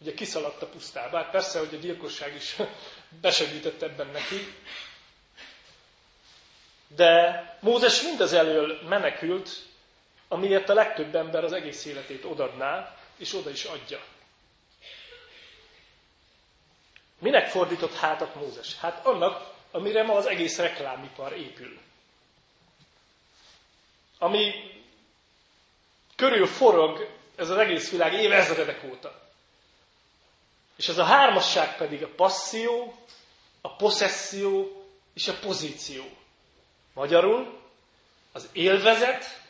ugye 0.00 0.14
kiszaladt 0.14 0.62
a 0.62 0.66
pusztába, 0.66 1.16
hát 1.16 1.30
persze, 1.30 1.58
hogy 1.58 1.74
a 1.74 1.78
gyilkosság 1.78 2.34
is 2.34 2.56
besegített 3.20 3.82
ebben 3.82 4.06
neki, 4.06 4.54
de 6.88 7.42
Mózes 7.60 8.02
mindaz 8.02 8.32
elől 8.32 8.78
menekült, 8.88 9.50
amiért 10.28 10.68
a 10.68 10.74
legtöbb 10.74 11.14
ember 11.14 11.44
az 11.44 11.52
egész 11.52 11.84
életét 11.84 12.24
odadná, 12.24 12.96
és 13.16 13.34
oda 13.34 13.50
is 13.50 13.64
adja. 13.64 14.00
Minek 17.18 17.48
fordított 17.48 17.94
hátat 17.94 18.34
Mózes? 18.34 18.78
Hát 18.78 19.06
annak, 19.06 19.54
amire 19.70 20.02
ma 20.02 20.14
az 20.14 20.26
egész 20.26 20.58
reklámipar 20.58 21.32
épül. 21.32 21.78
Ami 24.18 24.52
körül 26.16 26.46
forog 26.46 27.08
ez 27.36 27.50
az 27.50 27.56
egész 27.58 27.90
világ 27.90 28.12
évezredek 28.12 28.84
óta. 28.84 29.24
És 30.76 30.88
ez 30.88 30.98
a 30.98 31.04
hármasság 31.04 31.76
pedig 31.76 32.02
a 32.02 32.14
passzió, 32.16 32.94
a 33.60 33.76
possesszió 33.76 34.84
és 35.14 35.28
a 35.28 35.38
pozíció. 35.40 36.04
Magyarul 36.94 37.60
az 38.32 38.48
élvezet, 38.52 39.40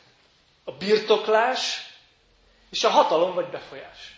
a 0.63 0.71
birtoklás 0.71 1.87
és 2.69 2.83
a 2.83 2.89
hatalom 2.89 3.33
vagy 3.33 3.49
befolyás. 3.49 4.15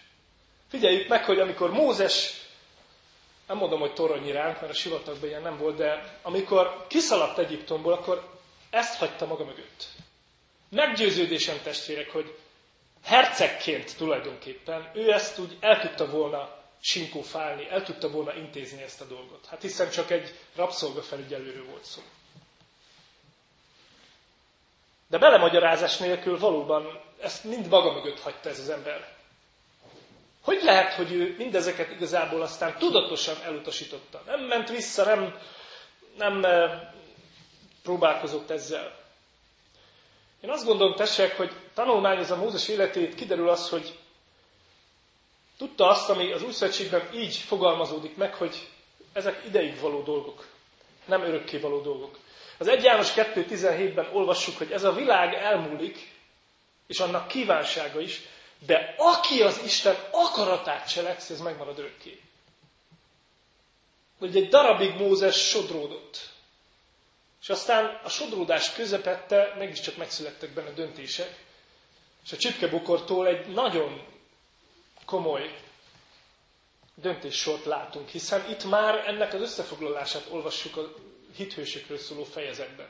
Figyeljük 0.70 1.08
meg, 1.08 1.26
hogy 1.26 1.40
amikor 1.40 1.72
Mózes 1.72 2.34
nem 3.50 3.58
mondom, 3.58 3.80
hogy 3.80 3.94
torony 3.94 4.32
ránk, 4.32 4.60
mert 4.62 4.74
a 4.74 4.76
sivatagban 4.76 5.30
ilyen 5.30 5.42
nem 5.42 5.58
volt, 5.58 5.76
de 5.76 6.18
amikor 6.22 6.86
kiszaladt 6.88 7.38
Egyiptomból, 7.38 7.94
akkor 7.94 8.30
ezt 8.70 8.98
hagyta 8.98 9.26
maga 9.26 9.44
mögött. 9.46 9.88
Meggyőződésem 10.70 11.58
testvérek, 11.64 12.12
hogy 12.12 12.38
hercegként 13.04 13.98
tulajdonképpen 13.98 14.92
ő 14.94 15.12
ezt 15.12 15.40
úgy 15.40 15.58
el 15.60 15.80
tudta 15.80 16.10
volna 16.10 16.58
sinkófálni, 16.82 17.70
el 17.70 17.84
tudta 17.84 18.10
volna 18.10 18.34
intézni 18.36 18.82
ezt 18.82 19.02
a 19.02 19.06
dolgot. 19.06 19.46
Hát 19.46 19.62
hiszen 19.62 19.90
csak 19.90 20.12
egy 20.12 20.36
rabszolgafelügyelőről 20.56 21.66
volt 21.66 21.86
szó. 21.86 22.02
De 25.08 25.18
belemagyarázás 25.18 25.98
nélkül 25.98 26.40
valóban 26.40 27.02
ezt 27.20 27.44
mind 27.44 27.68
maga 27.68 27.92
mögött 27.94 28.20
hagyta 28.20 28.50
ez 28.50 28.60
az 28.60 28.70
ember. 28.70 29.18
Hogy 30.50 30.64
lehet, 30.64 30.94
hogy 30.94 31.12
ő 31.14 31.36
mindezeket 31.38 31.92
igazából 31.92 32.42
aztán 32.42 32.78
tudatosan 32.78 33.36
elutasította? 33.44 34.22
Nem 34.26 34.40
ment 34.40 34.70
vissza, 34.70 35.04
nem, 35.06 35.38
nem 36.18 36.44
eh, 36.46 36.82
próbálkozott 37.84 38.50
ezzel. 38.50 38.96
Én 40.42 40.50
azt 40.50 40.66
gondolom, 40.66 40.96
tessék, 40.96 41.32
hogy 41.38 41.52
tanulmányozza 41.74 42.36
Mózes 42.36 42.68
életét, 42.68 43.16
kiderül 43.16 43.50
az, 43.50 43.70
hogy 43.70 43.98
tudta 45.58 45.88
azt, 45.88 46.10
ami 46.10 46.32
az 46.32 46.44
új 46.44 46.52
szövetségben 46.52 47.10
így 47.14 47.36
fogalmazódik 47.36 48.16
meg, 48.18 48.34
hogy 48.34 48.68
ezek 49.14 49.44
ideig 49.48 49.80
való 49.80 50.02
dolgok, 50.02 50.48
nem 51.06 51.22
örökké 51.22 51.58
való 51.58 51.82
dolgok. 51.82 52.18
Az 52.58 52.68
1 52.68 52.84
János 52.84 53.14
2.17-ben 53.14 54.10
olvassuk, 54.14 54.58
hogy 54.58 54.72
ez 54.72 54.84
a 54.84 54.94
világ 54.94 55.34
elmúlik, 55.34 56.12
és 56.88 57.00
annak 57.00 57.28
kívánsága 57.28 58.00
is, 58.00 58.22
de 58.66 58.94
aki 58.98 59.42
az 59.42 59.62
Isten 59.64 59.96
akaratát 60.12 60.90
cselekszi, 60.90 61.34
ez 61.34 61.40
megmarad 61.42 61.80
örökké. 61.80 62.22
Hogy 64.20 64.36
egy 64.38 64.50
darabig 64.50 64.94
Mózes 64.96 65.36
sodródott. 65.50 66.30
És 67.42 67.50
aztán 67.50 68.00
a 68.04 68.10
sodródás 68.10 68.74
közepette 68.74 69.54
mégiscsak 69.58 69.98
megszülettek 69.98 70.50
benne 70.54 70.72
döntések, 70.72 71.44
és 72.26 72.32
a 72.32 72.38
csipkebukortól 72.38 73.28
egy 73.28 73.48
nagyon 73.48 74.02
komoly 75.06 75.60
döntéssort 76.96 77.66
látunk, 77.66 78.10
hiszen 78.10 78.50
itt 78.50 78.64
már 78.64 79.08
ennek 79.08 79.34
az 79.34 79.42
összefoglalását 79.42 80.28
olvassuk 80.30 80.78
a 80.78 80.94
hithősökről 81.36 81.98
szóló 81.98 82.24
fejezetben. 82.24 82.88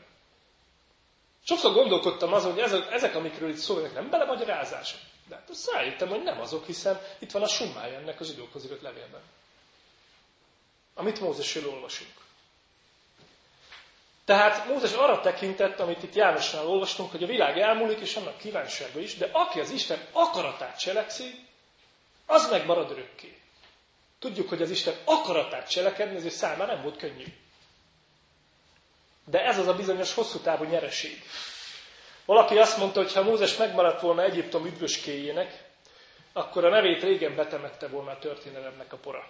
Sokszor 1.43 1.73
gondolkodtam 1.73 2.33
azon, 2.33 2.53
hogy 2.53 2.61
ezek, 2.91 3.15
amikről 3.15 3.49
itt 3.49 3.57
szó, 3.57 3.77
ezek 3.77 3.93
nem 3.93 4.09
belemagyarázások. 4.09 4.99
De 5.29 5.36
hát 5.36 5.50
azt 5.50 5.71
rájöttem, 5.71 6.07
hogy 6.09 6.24
nem 6.24 6.39
azok, 6.39 6.65
hiszen 6.65 7.01
itt 7.19 7.31
van 7.31 7.41
a 7.41 7.48
summája 7.48 7.98
ennek 8.00 8.19
az 8.19 8.29
időkhoz 8.29 8.65
írott 8.65 8.81
levélben. 8.81 9.21
Amit 10.93 11.19
Mózesről 11.19 11.69
olvasunk. 11.71 12.12
Tehát 14.25 14.67
Mózes 14.67 14.93
arra 14.93 15.19
tekintett, 15.21 15.79
amit 15.79 16.03
itt 16.03 16.15
Jánosnál 16.15 16.67
olvastunk, 16.67 17.12
hogy 17.12 17.24
a 17.24 17.27
világ 17.27 17.57
elmúlik, 17.57 18.00
és 18.00 18.15
annak 18.15 18.38
kívánsága 18.38 19.00
is, 19.00 19.15
de 19.17 19.29
aki 19.31 19.59
az 19.59 19.69
Isten 19.69 20.07
akaratát 20.12 20.79
cselekszi, 20.79 21.48
az 22.25 22.50
megmarad 22.50 22.91
örökké. 22.91 23.38
Tudjuk, 24.19 24.50
hogy 24.50 24.62
az 24.62 24.69
Isten 24.69 24.95
akaratát 25.05 25.69
cselekedni, 25.69 26.15
ezért 26.15 26.33
számára 26.33 26.74
nem 26.74 26.81
volt 26.83 26.98
könnyű. 26.98 27.25
De 29.25 29.39
ez 29.43 29.57
az 29.59 29.67
a 29.67 29.75
bizonyos 29.75 30.13
hosszú 30.13 30.39
távú 30.39 30.63
nyereség. 30.63 31.24
Valaki 32.29 32.57
azt 32.57 32.77
mondta, 32.77 33.01
hogy 33.01 33.13
ha 33.13 33.24
Mózes 33.24 33.57
megmaradt 33.57 34.01
volna 34.01 34.24
Egyiptom 34.24 34.65
üdvöskéjének, 34.65 35.63
akkor 36.33 36.65
a 36.65 36.69
nevét 36.69 37.03
régen 37.03 37.36
betemette 37.36 37.88
volna 37.88 38.12
a 38.12 38.19
történelemnek 38.19 38.93
a 38.93 38.98
pora. 38.98 39.27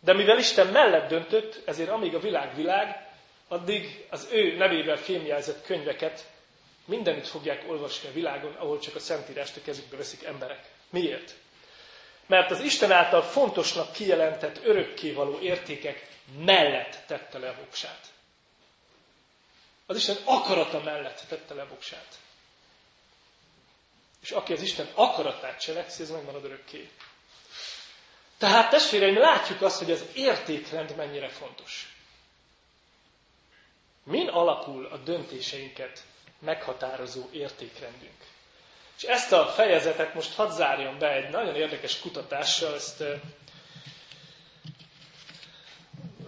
De 0.00 0.12
mivel 0.12 0.38
Isten 0.38 0.66
mellett 0.66 1.08
döntött, 1.08 1.62
ezért 1.64 1.90
amíg 1.90 2.14
a 2.14 2.18
világ 2.18 2.54
világ, 2.56 3.08
addig 3.48 4.06
az 4.10 4.28
ő 4.32 4.56
nevével 4.56 4.96
fémjelzett 4.96 5.64
könyveket 5.64 6.26
Mindenütt 6.86 7.26
fogják 7.26 7.64
olvasni 7.68 8.08
a 8.08 8.12
világon, 8.12 8.52
ahol 8.58 8.78
csak 8.78 8.94
a 8.94 8.98
Szentírást 8.98 9.56
a 9.56 9.60
kezükbe 9.64 9.96
veszik 9.96 10.24
emberek. 10.24 10.60
Miért? 10.90 11.34
Mert 12.26 12.50
az 12.50 12.60
Isten 12.60 12.92
által 12.92 13.22
fontosnak 13.22 13.92
kijelentett 13.92 14.64
örökkévaló 14.64 15.38
értékek 15.40 16.06
mellett 16.44 16.98
tette 17.06 17.38
le 17.38 17.48
a 17.48 17.54
voksát. 17.60 18.00
Az 19.86 19.96
Isten 19.96 20.16
akarata 20.24 20.80
mellett 20.80 21.24
tette 21.28 21.54
le 21.54 21.62
a 21.62 21.68
voksát. 21.68 22.18
És 24.22 24.30
aki 24.30 24.52
az 24.52 24.62
Isten 24.62 24.88
akaratát 24.94 25.60
cselekszi, 25.60 26.02
ez 26.02 26.10
megmarad 26.10 26.44
örökké. 26.44 26.90
Tehát 28.38 28.70
testvéreim, 28.70 29.18
látjuk 29.18 29.62
azt, 29.62 29.78
hogy 29.78 29.90
az 29.90 30.04
értékrend 30.14 30.96
mennyire 30.96 31.28
fontos. 31.28 31.96
Min 34.02 34.28
alapul 34.28 34.86
a 34.86 34.96
döntéseinket 34.96 36.04
meghatározó 36.38 37.28
értékrendünk? 37.32 38.24
És 38.96 39.02
ezt 39.02 39.32
a 39.32 39.46
fejezetet 39.46 40.14
most 40.14 40.34
hadd 40.34 40.50
zárjam 40.50 40.98
be 40.98 41.12
egy 41.12 41.30
nagyon 41.30 41.54
érdekes 41.54 42.00
kutatással, 42.00 42.74
ezt 42.74 43.04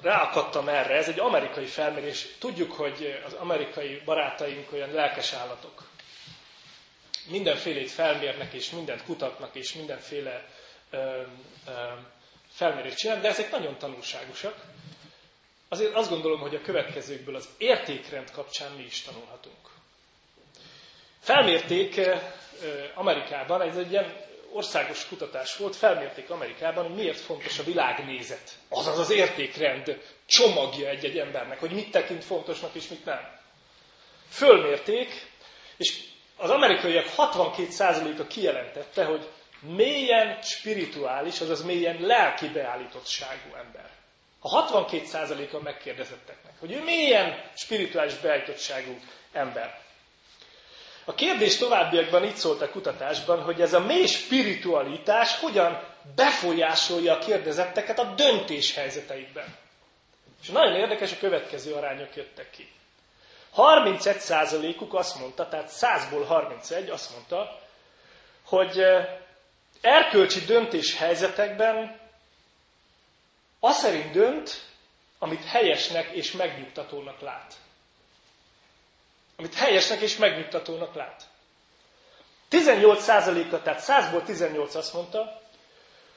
ráakadtam 0.02 0.68
erre. 0.68 0.94
Ez 0.94 1.08
egy 1.08 1.18
amerikai 1.18 1.64
felmérés. 1.66 2.26
Tudjuk, 2.38 2.72
hogy 2.72 3.20
az 3.26 3.32
amerikai 3.32 4.02
barátaink 4.04 4.72
olyan 4.72 4.92
lelkes 4.92 5.32
állatok. 5.32 5.88
Mindenfélét 7.30 7.90
felmérnek, 7.90 8.52
és 8.52 8.70
mindent 8.70 9.04
kutatnak, 9.04 9.54
és 9.54 9.72
mindenféle 9.74 10.48
ö, 10.90 10.96
ö, 11.66 11.72
felmérést 12.50 12.96
csinálnak, 12.96 13.24
de 13.24 13.30
ezek 13.30 13.50
nagyon 13.50 13.78
tanulságosak. 13.78 14.56
Azért 15.68 15.94
azt 15.94 16.10
gondolom, 16.10 16.40
hogy 16.40 16.54
a 16.54 16.60
következőkből 16.60 17.34
az 17.36 17.48
értékrend 17.58 18.30
kapcsán 18.30 18.72
mi 18.72 18.82
is 18.82 19.02
tanulhatunk. 19.02 19.68
Felmérték 21.20 22.00
Amerikában, 22.94 23.62
ez 23.62 23.76
egy 23.76 23.90
ilyen 23.90 24.27
országos 24.52 25.06
kutatás 25.08 25.56
volt, 25.56 25.76
felmérték 25.76 26.30
Amerikában, 26.30 26.86
hogy 26.86 26.94
miért 26.94 27.20
fontos 27.20 27.58
a 27.58 27.62
világnézet, 27.62 28.50
azaz 28.68 28.98
az 28.98 29.10
értékrend 29.10 30.00
csomagja 30.26 30.88
egy-egy 30.88 31.18
embernek, 31.18 31.58
hogy 31.60 31.70
mit 31.70 31.90
tekint 31.90 32.24
fontosnak 32.24 32.74
és 32.74 32.88
mit 32.88 33.04
nem. 33.04 33.36
Fölmérték, 34.28 35.26
és 35.76 36.04
az 36.36 36.50
amerikaiak 36.50 37.06
62%-a 37.16 38.26
kijelentette, 38.26 39.04
hogy 39.04 39.28
mélyen 39.60 40.42
spirituális, 40.42 41.40
azaz 41.40 41.62
mélyen 41.64 42.00
lelki 42.00 42.48
beállítottságú 42.48 43.54
ember. 43.56 43.90
A 44.40 44.72
62%-a 44.72 45.62
megkérdezetteknek, 45.62 46.52
hogy 46.58 46.72
ő 46.72 46.82
mélyen 46.82 47.50
spirituális 47.56 48.14
beállítottságú 48.14 48.98
ember. 49.32 49.80
A 51.08 51.14
kérdés 51.14 51.56
továbbiakban 51.56 52.24
így 52.24 52.36
szólt 52.36 52.60
a 52.62 52.70
kutatásban, 52.70 53.42
hogy 53.42 53.60
ez 53.60 53.72
a 53.72 53.80
mély 53.80 54.06
spiritualitás 54.06 55.38
hogyan 55.38 55.82
befolyásolja 56.14 57.12
a 57.14 57.18
kérdezetteket 57.18 57.98
a 57.98 58.14
döntéshelyzeteikben. 58.16 59.56
És 60.42 60.48
nagyon 60.48 60.74
érdekes, 60.74 61.12
a 61.12 61.16
következő 61.18 61.72
arányok 61.74 62.16
jöttek 62.16 62.50
ki. 62.50 62.68
31%-uk 63.56 64.94
azt 64.94 65.18
mondta, 65.18 65.48
tehát 65.48 65.70
100-ból 65.72 66.24
31 66.26 66.88
azt 66.90 67.10
mondta, 67.12 67.60
hogy 68.44 68.82
erkölcsi 69.80 70.40
döntéshelyzetekben 70.44 72.00
az 73.60 73.76
szerint 73.76 74.10
dönt, 74.12 74.62
amit 75.18 75.44
helyesnek 75.44 76.10
és 76.10 76.32
megnyugtatónak 76.32 77.20
lát 77.20 77.54
amit 79.38 79.54
helyesnek 79.54 80.00
és 80.00 80.16
megnyugtatónak 80.16 80.94
lát. 80.94 81.22
18%-a, 82.50 83.62
tehát 83.62 83.84
100-ból 83.86 84.24
18 84.24 84.74
azt 84.74 84.92
mondta, 84.92 85.42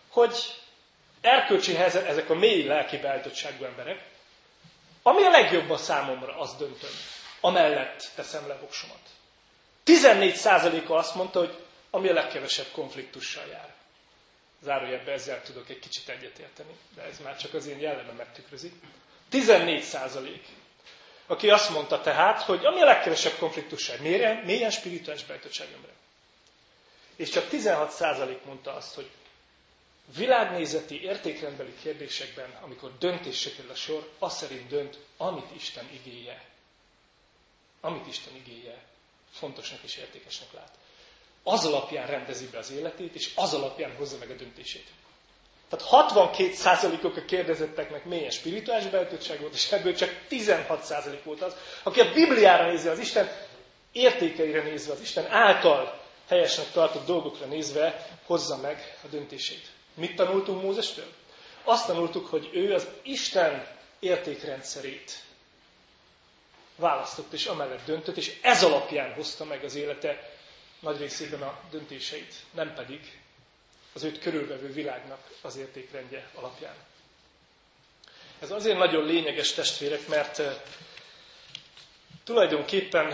hogy 0.10 0.36
erkölcsi 1.22 1.74
helyzet, 1.74 2.06
ezek 2.08 2.30
a 2.30 2.34
mély 2.36 2.64
lelki 2.64 2.98
beállítottságú 2.98 3.64
emberek, 3.64 4.04
ami 5.04 5.24
a 5.24 5.30
legjobb 5.30 5.70
a 5.70 5.78
számomra, 5.78 6.38
az 6.40 6.56
döntöm. 6.56 6.90
Amellett 7.42 8.10
teszem 8.16 8.48
le 8.48 8.56
voksomat. 8.56 9.00
14%-a 9.86 10.94
azt 10.94 11.16
mondta, 11.16 11.40
hogy 11.40 11.58
ami 11.90 12.10
a 12.10 12.14
legkevesebb 12.14 12.68
konfliktussal 12.72 13.46
jár. 13.52 13.74
Zárójelben 14.64 15.14
ezzel 15.14 15.42
tudok 15.42 15.70
egy 15.70 15.80
kicsit 15.80 16.10
egyetérteni, 16.10 16.76
de 16.96 17.02
ez 17.02 17.20
már 17.20 17.38
csak 17.38 17.54
az 17.54 17.66
én 17.68 17.80
jellememet 17.80 18.34
tükrözi. 18.34 18.72
14 19.30 19.82
százalék 19.84 20.46
aki 21.32 21.50
azt 21.50 21.70
mondta 21.70 22.02
tehát, 22.02 22.42
hogy 22.42 22.66
ami 22.66 22.82
a 22.82 22.86
legkevesebb 22.86 23.38
konfliktusság, 23.38 24.02
mélyen, 24.02 24.36
mélyen 24.36 24.72
spirituális 24.72 25.24
beállítottságemre. 25.24 25.92
És 27.16 27.30
csak 27.30 27.48
16% 27.52 28.38
mondta 28.46 28.74
azt, 28.74 28.96
hogy 28.96 29.10
világnézeti, 30.16 31.04
értékrendbeli 31.04 31.74
kérdésekben, 31.82 32.58
amikor 32.62 32.98
döntésre 32.98 33.52
kerül 33.52 33.72
a 33.72 33.76
sor, 33.76 34.10
az 34.20 34.38
szerint 34.38 34.68
dönt, 34.68 34.98
amit 35.18 35.56
Isten 35.56 35.90
igéje. 35.92 36.46
Amit 37.82 38.08
Isten 38.08 38.36
igéje 38.36 38.84
fontosnak 39.32 39.80
és 39.84 39.96
értékesnek 39.96 40.54
lát. 40.54 40.72
Az 41.44 41.66
alapján 41.66 42.08
rendezi 42.08 42.48
be 42.48 42.58
az 42.58 42.72
életét, 42.72 43.16
és 43.16 43.32
az 43.36 43.54
alapján 43.54 43.96
hozza 43.96 44.18
meg 44.18 44.30
a 44.30 44.36
döntését. 44.36 44.88
Tehát 45.72 46.10
62%-ok 46.12 47.16
a 47.18 47.26
kérdezetteknek 47.26 48.06
mélyen 48.06 48.30
spirituális 48.30 48.86
beöltöttság 48.88 49.40
volt, 49.40 49.54
és 49.54 49.72
ebből 49.72 49.96
csak 49.96 50.10
16% 50.30 51.20
volt 51.24 51.42
az, 51.42 51.56
aki 51.84 52.00
a 52.00 52.12
Bibliára 52.14 52.72
nézi, 52.72 52.88
az 52.88 53.00
Isten 53.00 53.30
értékeire 53.92 54.62
nézve, 54.62 54.94
az 54.94 55.02
Isten 55.02 55.26
által 55.30 56.00
helyesnek 56.28 56.72
tartott 56.72 57.06
dolgokra 57.06 57.46
nézve 57.46 58.08
hozza 58.26 58.58
meg 58.58 58.98
a 59.04 59.08
döntését. 59.08 59.68
Mit 59.94 60.16
tanultunk 60.16 60.62
Mózestől? 60.62 61.06
Azt 61.64 61.86
tanultuk, 61.88 62.28
hogy 62.28 62.50
ő 62.54 62.74
az 62.74 62.88
Isten 63.04 63.68
értékrendszerét 64.00 65.12
választott, 66.76 67.34
és 67.34 67.46
amellett 67.46 67.86
döntött, 67.86 68.18
és 68.18 68.40
ez 68.42 68.64
alapján 68.64 69.14
hozta 69.14 69.46
meg 69.46 69.64
az 69.64 69.76
élete 69.76 70.30
nagy 70.80 70.98
részében 70.98 71.42
a 71.42 71.60
döntéseit, 71.72 72.34
nem 72.54 72.74
pedig 72.74 73.21
az 73.94 74.04
őt 74.04 74.20
körülvevő 74.20 74.74
világnak 74.74 75.30
az 75.42 75.56
értékrendje 75.56 76.30
alapján. 76.34 76.76
Ez 78.40 78.52
azért 78.52 78.78
nagyon 78.78 79.06
lényeges 79.06 79.54
testvérek, 79.54 80.08
mert 80.08 80.42
tulajdonképpen, 82.24 83.14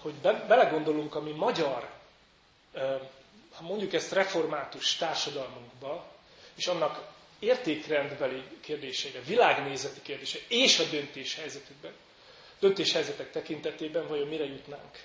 hogy 0.00 0.12
belegondolunk 0.48 1.14
a 1.14 1.20
magyar, 1.20 1.90
ha 3.52 3.62
mondjuk 3.62 3.92
ezt 3.92 4.12
református 4.12 4.96
társadalmunkba, 4.96 6.12
és 6.54 6.66
annak 6.66 7.06
értékrendbeli 7.38 8.42
kérdéseire, 8.60 9.20
világnézeti 9.20 10.02
kérdése 10.02 10.38
és 10.48 10.78
a 10.78 10.84
döntéshelyzetükben, 10.84 11.92
döntéshelyzetek 12.58 13.30
tekintetében 13.30 14.06
vajon 14.08 14.28
mire 14.28 14.44
jutnánk? 14.44 14.98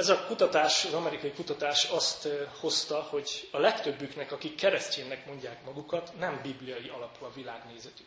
Ez 0.00 0.08
a 0.08 0.24
kutatás, 0.26 0.84
az 0.84 0.92
amerikai 0.92 1.32
kutatás 1.32 1.84
azt 1.84 2.28
hozta, 2.60 3.02
hogy 3.02 3.48
a 3.50 3.58
legtöbbüknek, 3.58 4.32
akik 4.32 4.54
kereszténynek 4.54 5.26
mondják 5.26 5.64
magukat, 5.64 6.18
nem 6.18 6.40
bibliai 6.42 6.88
alapú 6.88 7.24
a 7.24 7.32
világnézetük. 7.32 8.06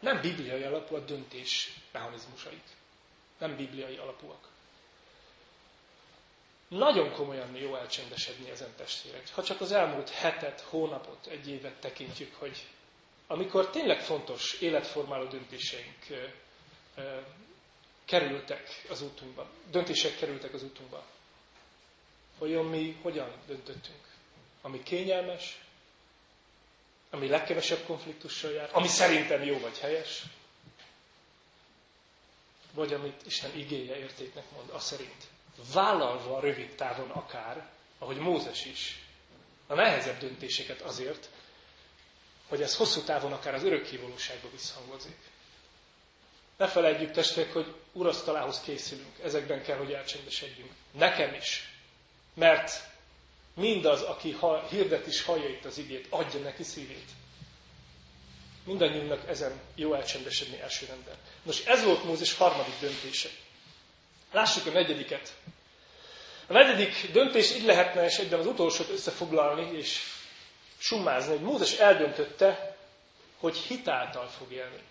Nem 0.00 0.20
bibliai 0.20 0.62
alapú 0.62 0.94
a 0.94 0.98
döntés 1.00 1.72
mechanizmusaik. 1.92 2.62
Nem 3.38 3.56
bibliai 3.56 3.96
alapúak. 3.96 4.48
Nagyon 6.68 7.12
komolyan 7.12 7.56
jó 7.56 7.74
elcsendesedni 7.76 8.50
ezen 8.50 8.74
testvérek. 8.76 9.28
Ha 9.34 9.42
csak 9.42 9.60
az 9.60 9.72
elmúlt 9.72 10.10
hetet, 10.10 10.60
hónapot, 10.60 11.26
egy 11.26 11.48
évet 11.48 11.80
tekintjük, 11.80 12.34
hogy 12.34 12.66
amikor 13.26 13.70
tényleg 13.70 14.00
fontos 14.00 14.52
életformáló 14.60 15.24
döntéseink 15.24 16.06
kerültek 18.04 18.84
az 18.88 19.02
útunkba, 19.02 19.50
döntések 19.70 20.16
kerültek 20.16 20.54
az 20.54 20.62
útunkba. 20.62 21.04
Vajon 22.38 22.66
mi 22.66 22.98
hogyan 23.02 23.32
döntöttünk? 23.46 24.04
Ami 24.62 24.82
kényelmes, 24.82 25.58
ami 27.10 27.28
legkevesebb 27.28 27.84
konfliktussal 27.86 28.50
jár, 28.50 28.68
ami 28.72 28.88
szerintem 28.88 29.42
jó 29.42 29.58
vagy 29.58 29.78
helyes, 29.78 30.22
vagy 32.72 32.92
amit 32.92 33.26
Isten 33.26 33.56
igéje 33.56 33.96
értéknek 33.96 34.50
mond, 34.50 34.70
az 34.70 34.84
szerint. 34.84 35.24
Vállalva 35.72 36.40
rövid 36.40 36.74
távon 36.74 37.10
akár, 37.10 37.68
ahogy 37.98 38.16
Mózes 38.16 38.64
is, 38.64 38.98
a 39.66 39.74
nehezebb 39.74 40.18
döntéseket 40.18 40.80
azért, 40.80 41.28
hogy 42.48 42.62
ez 42.62 42.76
hosszú 42.76 43.00
távon 43.00 43.32
akár 43.32 43.54
az 43.54 43.62
örökkévalóságba 43.64 44.48
visszhangozik. 44.50 45.16
Ne 46.56 46.66
felejtjük 46.66 47.10
testvérek, 47.10 47.52
hogy 47.52 47.74
urasztalához 47.92 48.60
készülünk. 48.60 49.18
Ezekben 49.24 49.62
kell, 49.62 49.76
hogy 49.76 49.92
elcsendesedjünk. 49.92 50.70
Nekem 50.92 51.34
is. 51.34 51.68
Mert 52.34 52.88
mindaz, 53.54 54.02
aki 54.02 54.36
hirdet 54.70 55.06
is 55.06 55.22
hallja 55.22 55.48
itt 55.48 55.64
az 55.64 55.78
igét, 55.78 56.06
adja 56.10 56.40
neki 56.40 56.62
szívét. 56.62 57.08
Mindannyiunknak 58.64 59.28
ezen 59.28 59.60
jó 59.74 59.94
elcsendesedni 59.94 60.60
első 60.60 60.86
rendben. 60.86 61.14
Nos, 61.42 61.64
ez 61.64 61.84
volt 61.84 62.04
Mózes 62.04 62.34
harmadik 62.34 62.74
döntése. 62.80 63.28
Lássuk 64.32 64.66
a 64.66 64.70
negyediket. 64.70 65.34
A 66.46 66.52
negyedik 66.52 67.10
döntés 67.12 67.54
így 67.54 67.64
lehetne, 67.64 68.04
és 68.04 68.18
egyben 68.18 68.38
az 68.40 68.46
utolsót 68.46 68.88
összefoglalni, 68.88 69.76
és 69.76 70.00
summázni, 70.78 71.30
hogy 71.32 71.40
Mózes 71.44 71.72
eldöntötte, 71.78 72.76
hogy 73.38 73.56
hitáltal 73.56 74.26
fog 74.26 74.52
élni. 74.52 74.82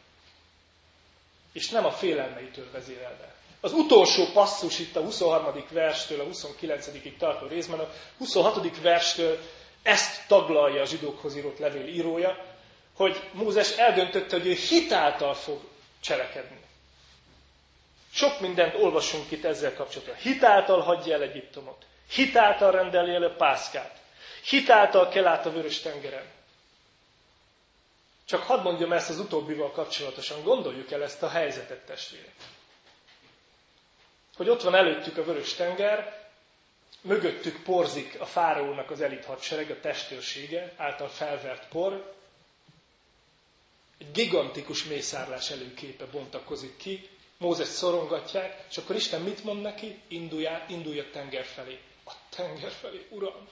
És 1.53 1.69
nem 1.69 1.85
a 1.85 1.91
félelmeitől 1.91 2.71
vezérelve. 2.71 3.33
Az 3.61 3.73
utolsó 3.73 4.25
passzus 4.33 4.79
itt 4.79 4.95
a 4.95 5.01
23. 5.01 5.63
verstől 5.71 6.19
a 6.19 6.23
29. 6.23 6.89
tartó 7.17 7.47
részben, 7.47 7.79
a 7.79 7.89
26. 8.17 8.81
verstől 8.81 9.39
ezt 9.83 10.27
taglalja 10.27 10.81
a 10.81 10.85
zsidókhoz 10.85 11.35
írott 11.35 11.57
levél 11.59 11.87
írója, 11.87 12.37
hogy 12.95 13.29
Mózes 13.31 13.77
eldöntötte, 13.77 14.37
hogy 14.37 14.47
ő 14.47 14.53
hitáltal 14.53 15.33
fog 15.33 15.59
cselekedni. 16.01 16.59
Sok 18.11 18.39
mindent 18.39 18.75
olvasunk 18.75 19.31
itt 19.31 19.43
ezzel 19.43 19.73
kapcsolatban. 19.73 20.15
Hitáltal 20.15 20.81
hagyja 20.81 21.13
el 21.13 21.21
Egyiptomot. 21.21 21.85
Hitáltal 22.09 22.71
rendeli 22.71 23.13
el 23.13 23.23
a 23.23 23.35
pászkát. 23.35 24.01
Hitáltal 24.43 25.09
kell 25.09 25.27
át 25.27 25.45
a 25.45 25.51
vörös 25.51 25.79
tengeren. 25.79 26.25
Csak 28.25 28.43
hadd 28.43 28.61
mondjam 28.61 28.91
ezt 28.93 29.09
az 29.09 29.19
utóbbival 29.19 29.71
kapcsolatosan. 29.71 30.43
Gondoljuk 30.43 30.91
el 30.91 31.03
ezt 31.03 31.23
a 31.23 31.29
helyzetet, 31.29 31.85
testvérek. 31.85 32.33
Hogy 34.35 34.49
ott 34.49 34.61
van 34.61 34.75
előttük 34.75 35.17
a 35.17 35.23
vörös 35.23 35.53
tenger, 35.53 36.27
mögöttük 37.01 37.63
porzik 37.63 38.19
a 38.19 38.25
fáraónak 38.25 38.91
az 38.91 39.01
elit 39.01 39.25
hadsereg, 39.25 39.71
a 39.71 39.79
testőrsége 39.79 40.73
által 40.77 41.07
felvert 41.07 41.67
por, 41.67 42.13
egy 43.97 44.11
gigantikus 44.11 44.83
mészárlás 44.83 45.49
előképe 45.51 46.05
bontakozik 46.05 46.77
ki, 46.77 47.09
Mózes 47.37 47.67
szorongatják, 47.67 48.63
és 48.69 48.77
akkor 48.77 48.95
Isten 48.95 49.21
mit 49.21 49.43
mond 49.43 49.61
neki? 49.61 49.99
Indulj, 50.07 50.47
indulj 50.67 50.99
a 50.99 51.09
tenger 51.11 51.43
felé. 51.45 51.79
A 52.05 52.11
tenger 52.29 52.71
felé, 52.71 53.05
Uram! 53.09 53.47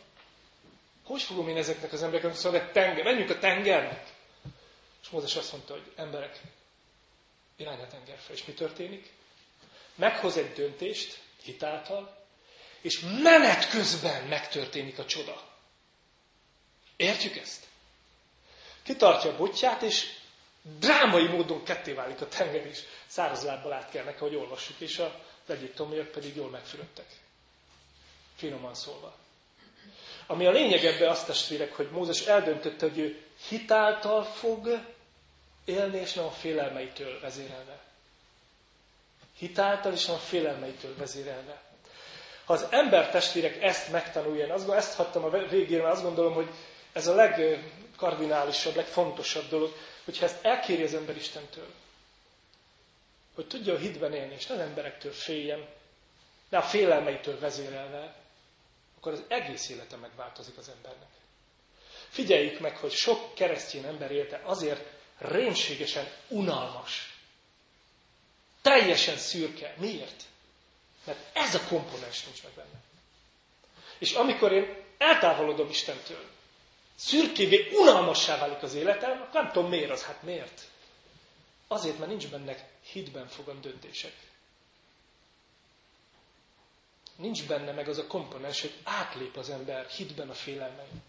Hogy 1.03 1.21
fogom 1.21 1.47
én 1.47 1.57
ezeknek 1.57 1.93
az 1.93 2.03
embereknek 2.03 2.35
szóval, 2.35 2.59
hogy 2.59 2.71
tenger, 2.71 3.03
menjünk 3.03 3.29
a 3.29 3.39
tengernek? 3.39 4.07
És 5.01 5.09
Mózes 5.09 5.35
azt 5.35 5.51
mondta, 5.51 5.73
hogy 5.73 5.91
emberek, 5.95 6.41
irány 7.55 7.79
a 7.79 7.87
tenger. 7.87 8.19
És 8.29 8.45
mi 8.45 8.53
történik? 8.53 9.11
Meghoz 9.95 10.37
egy 10.37 10.53
döntést, 10.53 11.19
hitáltal, 11.43 12.25
és 12.81 12.99
menet 13.23 13.69
közben 13.69 14.23
megtörténik 14.23 14.99
a 14.99 15.05
csoda. 15.05 15.49
Értjük 16.95 17.35
ezt? 17.35 17.67
Kitartja 18.83 19.29
a 19.31 19.35
botját, 19.35 19.81
és 19.81 20.13
drámai 20.79 21.27
módon 21.27 21.63
ketté 21.63 21.91
válik 21.93 22.21
a 22.21 22.27
tenger, 22.27 22.65
és 22.65 22.79
száraz 23.07 23.43
lábbal 23.43 23.73
át 23.73 23.89
kell 23.91 24.03
neki, 24.03 24.19
hogy 24.19 24.35
olvassuk, 24.35 24.79
és 24.79 24.97
a 24.99 25.19
egyiptomiak 25.47 26.07
pedig 26.11 26.35
jól 26.35 26.49
megfürödtek. 26.49 27.05
Finoman 28.35 28.75
szólva. 28.75 29.15
Ami 30.27 30.45
a 30.45 30.51
lényeg 30.51 30.85
ebbe 30.85 31.09
azt 31.09 31.25
testvérek, 31.25 31.73
hogy 31.75 31.89
Mózes 31.89 32.21
eldöntötte, 32.25 32.85
hogy 32.89 32.97
ő 32.99 33.25
hitáltal 33.49 34.23
fog 34.23 34.79
élni, 35.65 35.97
és 35.97 36.13
nem 36.13 36.25
a 36.25 36.31
félelmeitől 36.31 37.19
vezérelve. 37.19 37.79
Hitáltal, 39.37 39.91
és 39.93 40.05
nem 40.05 40.15
a 40.15 40.19
félelmeitől 40.19 40.95
vezérelve. 40.97 41.61
Ha 42.45 42.53
az 42.53 42.65
ember 42.69 43.09
testvérek 43.11 43.63
ezt 43.63 43.91
megtanulják, 43.91 44.51
azt, 44.53 44.69
ezt 44.69 44.93
hattam 44.95 45.23
a 45.23 45.29
végére, 45.29 45.81
mert 45.81 45.93
azt 45.93 46.03
gondolom, 46.03 46.33
hogy 46.33 46.49
ez 46.93 47.07
a 47.07 47.15
legkardinálisabb, 47.15 48.75
legfontosabb 48.75 49.49
dolog, 49.49 49.73
hogyha 50.05 50.25
ezt 50.25 50.45
elkéri 50.45 50.83
az 50.83 50.93
ember 50.93 51.15
Istentől, 51.15 51.67
hogy 53.35 53.47
tudja 53.47 53.73
a 53.73 53.77
hitben 53.77 54.13
élni, 54.13 54.33
és 54.33 54.47
nem 54.47 54.59
emberektől 54.59 55.11
féljen, 55.11 55.65
de 56.49 56.57
a 56.57 56.61
félelmeitől 56.61 57.39
vezérelve, 57.39 58.15
akkor 58.97 59.11
az 59.11 59.23
egész 59.27 59.69
élete 59.69 59.95
megváltozik 59.95 60.57
az 60.57 60.69
embernek. 60.75 61.09
Figyeljük 62.11 62.59
meg, 62.59 62.77
hogy 62.77 62.91
sok 62.91 63.35
keresztény 63.35 63.83
ember 63.83 64.11
élte 64.11 64.41
azért 64.43 64.89
rémségesen 65.17 66.11
unalmas. 66.27 67.15
Teljesen 68.61 69.17
szürke. 69.17 69.75
Miért? 69.77 70.23
Mert 71.03 71.19
ez 71.33 71.55
a 71.55 71.61
komponens 71.67 72.23
nincs 72.23 72.43
meg 72.43 72.51
benne. 72.51 72.81
És 73.97 74.13
amikor 74.13 74.51
én 74.51 74.75
eltávolodom 74.97 75.69
Istentől, 75.69 76.29
szürkévé, 76.95 77.69
unalmassá 77.71 78.37
válik 78.37 78.61
az 78.61 78.73
életem, 78.73 79.29
nem 79.33 79.51
tudom 79.51 79.69
miért 79.69 79.91
az, 79.91 80.03
hát 80.03 80.23
miért? 80.23 80.61
Azért, 81.67 81.97
mert 81.97 82.09
nincs 82.09 82.27
benne 82.27 82.69
hitben 82.81 83.27
fogan 83.27 83.61
döntések. 83.61 84.13
Nincs 87.15 87.47
benne 87.47 87.71
meg 87.71 87.87
az 87.87 87.97
a 87.97 88.07
komponens, 88.07 88.61
hogy 88.61 88.73
átlép 88.83 89.37
az 89.37 89.49
ember 89.49 89.87
hitben 89.87 90.29
a 90.29 90.33
félelmein. 90.33 91.01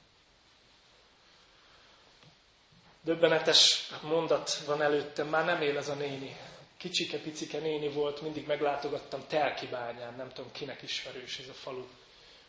Döbbenetes 3.04 3.90
mondat 4.02 4.54
van 4.66 4.82
előttem, 4.82 5.28
már 5.28 5.44
nem 5.44 5.62
él 5.62 5.76
ez 5.76 5.88
a 5.88 5.94
néni. 5.94 6.36
Kicsike-picike 6.76 7.58
néni 7.58 7.88
volt, 7.88 8.20
mindig 8.20 8.46
meglátogattam 8.46 9.26
Telkibányán, 9.28 10.14
nem 10.14 10.28
tudom 10.32 10.52
kinek 10.52 10.82
ismerős 10.82 11.38
ez 11.38 11.48
a 11.48 11.52
falu 11.52 11.84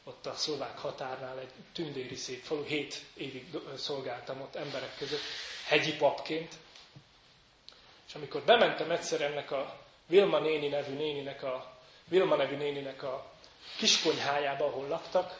ott 0.04 0.26
a 0.26 0.34
szlovák 0.34 0.78
határnál 0.78 1.40
egy 1.40 1.52
tündéri 1.74 2.16
szép 2.16 2.42
falu, 2.44 2.64
hét 2.64 3.02
évig 3.14 3.46
szolgáltam 3.76 4.42
ott 4.42 4.56
emberek 4.56 4.98
között, 4.98 5.22
hegyi 5.68 5.96
papként. 5.96 6.54
És 8.08 8.16
amikor 8.16 8.42
bementem 8.42 8.92
egyszer 8.92 9.22
ennek 9.22 9.52
a 9.52 9.80
Vilma 10.08 10.40
néni 10.40 10.68
nevű 10.68 10.94
néninek 10.94 11.44
a, 11.44 11.80
Vilma 12.08 12.36
nevű 12.36 12.56
néninek 12.56 13.04
a 13.04 13.32
kiskonyhájába, 13.78 14.66
ahol 14.66 14.88
laktak, 14.88 15.40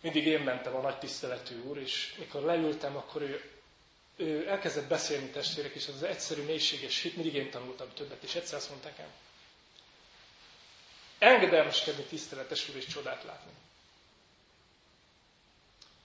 mindig 0.00 0.26
én 0.26 0.40
mentem 0.40 0.74
a 0.74 0.80
nagy 0.80 0.98
tiszteletű 0.98 1.62
úr, 1.62 1.78
és 1.78 2.14
mikor 2.18 2.42
leültem, 2.42 2.96
akkor 2.96 3.22
ő 3.22 3.51
elkezdett 4.46 4.88
beszélni 4.88 5.26
testvérek, 5.30 5.72
és 5.74 5.88
az, 5.88 5.94
az 5.94 6.02
egyszerű, 6.02 6.42
mélységes 6.42 7.00
hit, 7.02 7.14
mindig 7.16 7.34
én 7.34 7.50
tanultam 7.50 7.88
többet, 7.94 8.22
és 8.22 8.34
egyszer 8.34 8.58
azt 8.58 8.70
mondták 8.70 8.98
el, 8.98 9.08
engedelmeskedni, 11.18 12.02
tiszteletes 12.02 12.68
úr 12.68 12.76
és 12.76 12.86
csodát 12.86 13.24
látni. 13.24 13.52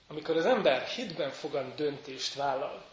Amikor 0.06 0.36
az 0.36 0.46
ember 0.46 0.86
hitben 0.86 1.30
fogad 1.30 1.74
döntést 1.74 2.34
vállal, 2.34 2.84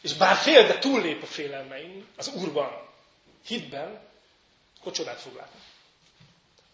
és 0.00 0.12
bár 0.14 0.36
fél, 0.36 0.66
de 0.66 0.78
túllép 0.78 1.22
a 1.22 1.26
félelmein, 1.26 2.06
az 2.16 2.28
Úrban, 2.28 2.88
hitben, 3.46 4.00
akkor 4.80 4.92
csodát 4.92 5.20
fog 5.20 5.34
látni. 5.34 5.60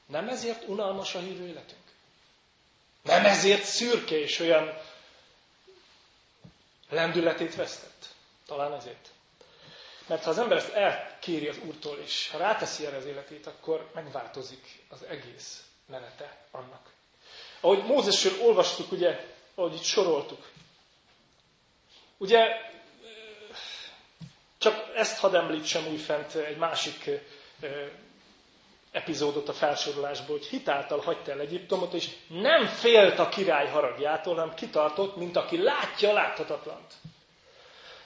Nem 0.07 0.29
ezért 0.29 0.69
unalmas 0.69 1.15
a 1.15 1.19
hívő 1.21 1.47
életünk? 1.47 1.83
Nem 3.03 3.25
ezért 3.25 3.65
szürke 3.65 4.19
és 4.19 4.39
olyan 4.39 4.79
lendületét 6.91 7.55
vesztett? 7.55 8.07
Talán 8.47 8.73
ezért. 8.73 9.09
Mert 10.07 10.25
ha 10.25 10.31
az 10.31 10.39
ember 10.39 10.57
ezt 10.57 10.73
elkéri 10.73 11.49
az 11.49 11.59
Úrtól, 11.59 11.99
és 11.99 12.29
ha 12.31 12.39
ráteszi 12.39 12.87
erre 12.87 12.97
az 12.97 13.05
életét, 13.07 13.47
akkor 13.47 13.91
megváltozik 13.95 14.83
az 14.89 15.03
egész 15.03 15.65
menete 15.87 16.47
annak. 16.51 16.93
Ahogy 17.61 17.85
Mózesről 17.85 18.41
olvastuk, 18.41 18.93
ugye, 18.93 19.27
ahogy 19.55 19.75
itt 19.75 19.83
soroltuk, 19.83 20.49
ugye, 22.17 22.47
csak 24.59 24.97
ezt 24.97 25.19
hadd 25.19 25.35
említsem 25.35 25.87
újfent 25.87 26.35
egy 26.35 26.57
másik 26.57 27.11
epizódot 28.95 29.49
a 29.49 29.53
felsorolásból, 29.53 30.37
hogy 30.37 30.47
hitáltal 30.47 31.01
hagyta 31.01 31.31
el 31.31 31.41
Egyiptomot, 31.41 31.93
és 31.93 32.09
nem 32.29 32.67
félt 32.67 33.19
a 33.19 33.29
király 33.29 33.69
haragjától, 33.69 34.35
hanem 34.35 34.55
kitartott, 34.55 35.17
mint 35.17 35.37
aki 35.37 35.63
látja 35.63 36.11
a 36.11 36.13
láthatatlant. 36.13 36.93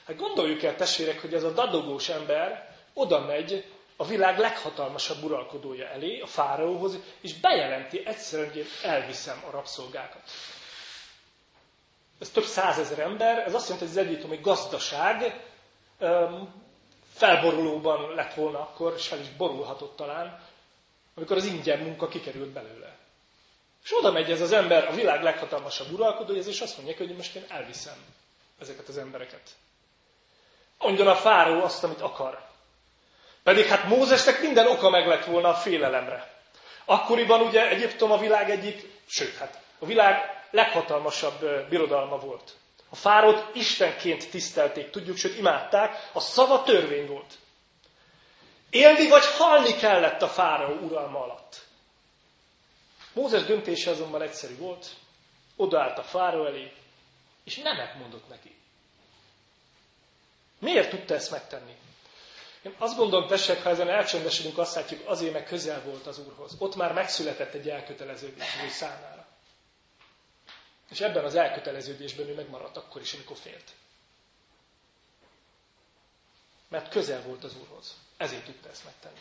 Hát 0.05 0.17
gondoljuk 0.17 0.63
el, 0.63 0.75
testvérek, 0.75 1.21
hogy 1.21 1.33
ez 1.33 1.43
a 1.43 1.51
dadogós 1.51 2.09
ember 2.09 2.75
oda 2.93 3.19
megy 3.19 3.65
a 3.97 4.05
világ 4.05 4.37
leghatalmasabb 4.37 5.23
uralkodója 5.23 5.87
elé, 5.87 6.19
a 6.19 6.25
fáraóhoz, 6.27 6.97
és 7.21 7.33
bejelenti 7.39 8.05
egyszerűen, 8.05 8.51
hogy 8.51 8.65
elviszem 8.83 9.43
a 9.47 9.51
rabszolgákat. 9.51 10.21
Ez 12.19 12.29
több 12.29 12.43
százezer 12.43 12.99
ember, 12.99 13.37
ez 13.37 13.53
azt 13.53 13.69
jelenti, 13.69 13.87
hogy 13.89 13.97
az 13.97 14.05
egyiptomi 14.07 14.39
gazdaság 14.41 15.43
felborulóban 17.13 18.13
lett 18.15 18.33
volna 18.33 18.59
akkor, 18.59 18.93
és 18.97 19.07
fel 19.07 19.19
is 19.19 19.29
borulhatott 19.29 19.95
talán, 19.95 20.39
amikor 21.19 21.37
az 21.37 21.45
ingyen 21.45 21.79
munka 21.79 22.07
kikerült 22.07 22.49
belőle. 22.49 22.95
És 23.83 23.97
oda 23.97 24.11
megy 24.11 24.31
ez 24.31 24.41
az 24.41 24.51
ember 24.51 24.87
a 24.87 24.93
világ 24.93 25.23
leghatalmasabb 25.23 25.91
uralkodója, 25.91 26.41
és 26.41 26.61
azt 26.61 26.77
mondja, 26.77 26.95
hogy 26.97 27.15
most 27.15 27.35
én 27.35 27.45
elviszem 27.47 27.97
ezeket 28.59 28.87
az 28.87 28.97
embereket. 28.97 29.49
Mondjon 30.77 31.07
a 31.07 31.15
fáró 31.15 31.63
azt, 31.63 31.83
amit 31.83 32.01
akar. 32.01 32.47
Pedig 33.43 33.65
hát 33.65 33.83
Mózesnek 33.87 34.41
minden 34.41 34.67
oka 34.67 34.89
meg 34.89 35.07
lett 35.07 35.25
volna 35.25 35.49
a 35.49 35.53
félelemre. 35.53 36.33
Akkoriban 36.85 37.41
ugye 37.41 37.69
Egyiptom 37.69 38.11
a 38.11 38.17
világ 38.17 38.49
egyik, 38.49 38.89
sőt, 39.07 39.37
hát 39.37 39.61
a 39.79 39.85
világ 39.85 40.45
leghatalmasabb 40.51 41.67
birodalma 41.69 42.17
volt. 42.17 42.53
A 42.89 42.95
fárót 42.95 43.55
Istenként 43.55 44.29
tisztelték, 44.29 44.89
tudjuk, 44.89 45.17
sőt 45.17 45.37
imádták, 45.37 46.09
a 46.13 46.19
szava 46.19 46.63
törvény 46.63 47.07
volt. 47.07 47.37
Élni 48.69 49.07
vagy 49.07 49.25
halni 49.25 49.73
kellett 49.73 50.21
a 50.21 50.27
fáraó 50.27 50.73
uralma 50.73 51.23
alatt. 51.23 51.65
Mózes 53.13 53.43
döntése 53.43 53.91
azonban 53.91 54.21
egyszerű 54.21 54.57
volt, 54.57 54.87
odaállt 55.55 55.97
a 55.97 56.03
fáraó 56.03 56.45
elé, 56.45 56.71
és 57.43 57.57
nemet 57.57 57.95
mondott 57.95 58.29
neki. 58.29 58.55
Miért 60.59 60.89
tudta 60.89 61.13
ezt 61.13 61.31
megtenni? 61.31 61.75
Én 62.61 62.75
azt 62.77 62.95
gondolom, 62.97 63.27
tessék, 63.27 63.63
ha 63.63 63.69
ezen 63.69 63.89
elcsöndesedünk, 63.89 64.57
azt 64.57 64.75
látjuk, 64.75 65.07
azért, 65.09 65.33
meg 65.33 65.43
közel 65.43 65.81
volt 65.81 66.07
az 66.07 66.19
Úrhoz. 66.19 66.55
Ott 66.59 66.75
már 66.75 66.93
megszületett 66.93 67.53
egy 67.53 67.69
elköteleződés 67.69 68.43
számára. 68.69 69.27
És 70.89 70.99
ebben 71.01 71.23
az 71.25 71.35
elköteleződésben 71.35 72.27
ő 72.27 72.33
megmaradt 72.35 72.77
akkor 72.77 73.01
is, 73.01 73.13
amikor 73.13 73.37
félt. 73.37 73.71
Mert 76.69 76.89
közel 76.89 77.21
volt 77.21 77.43
az 77.43 77.55
Úrhoz. 77.61 77.97
Ezért 78.17 78.45
tudta 78.45 78.69
ezt 78.69 78.85
megtenni. 78.85 79.19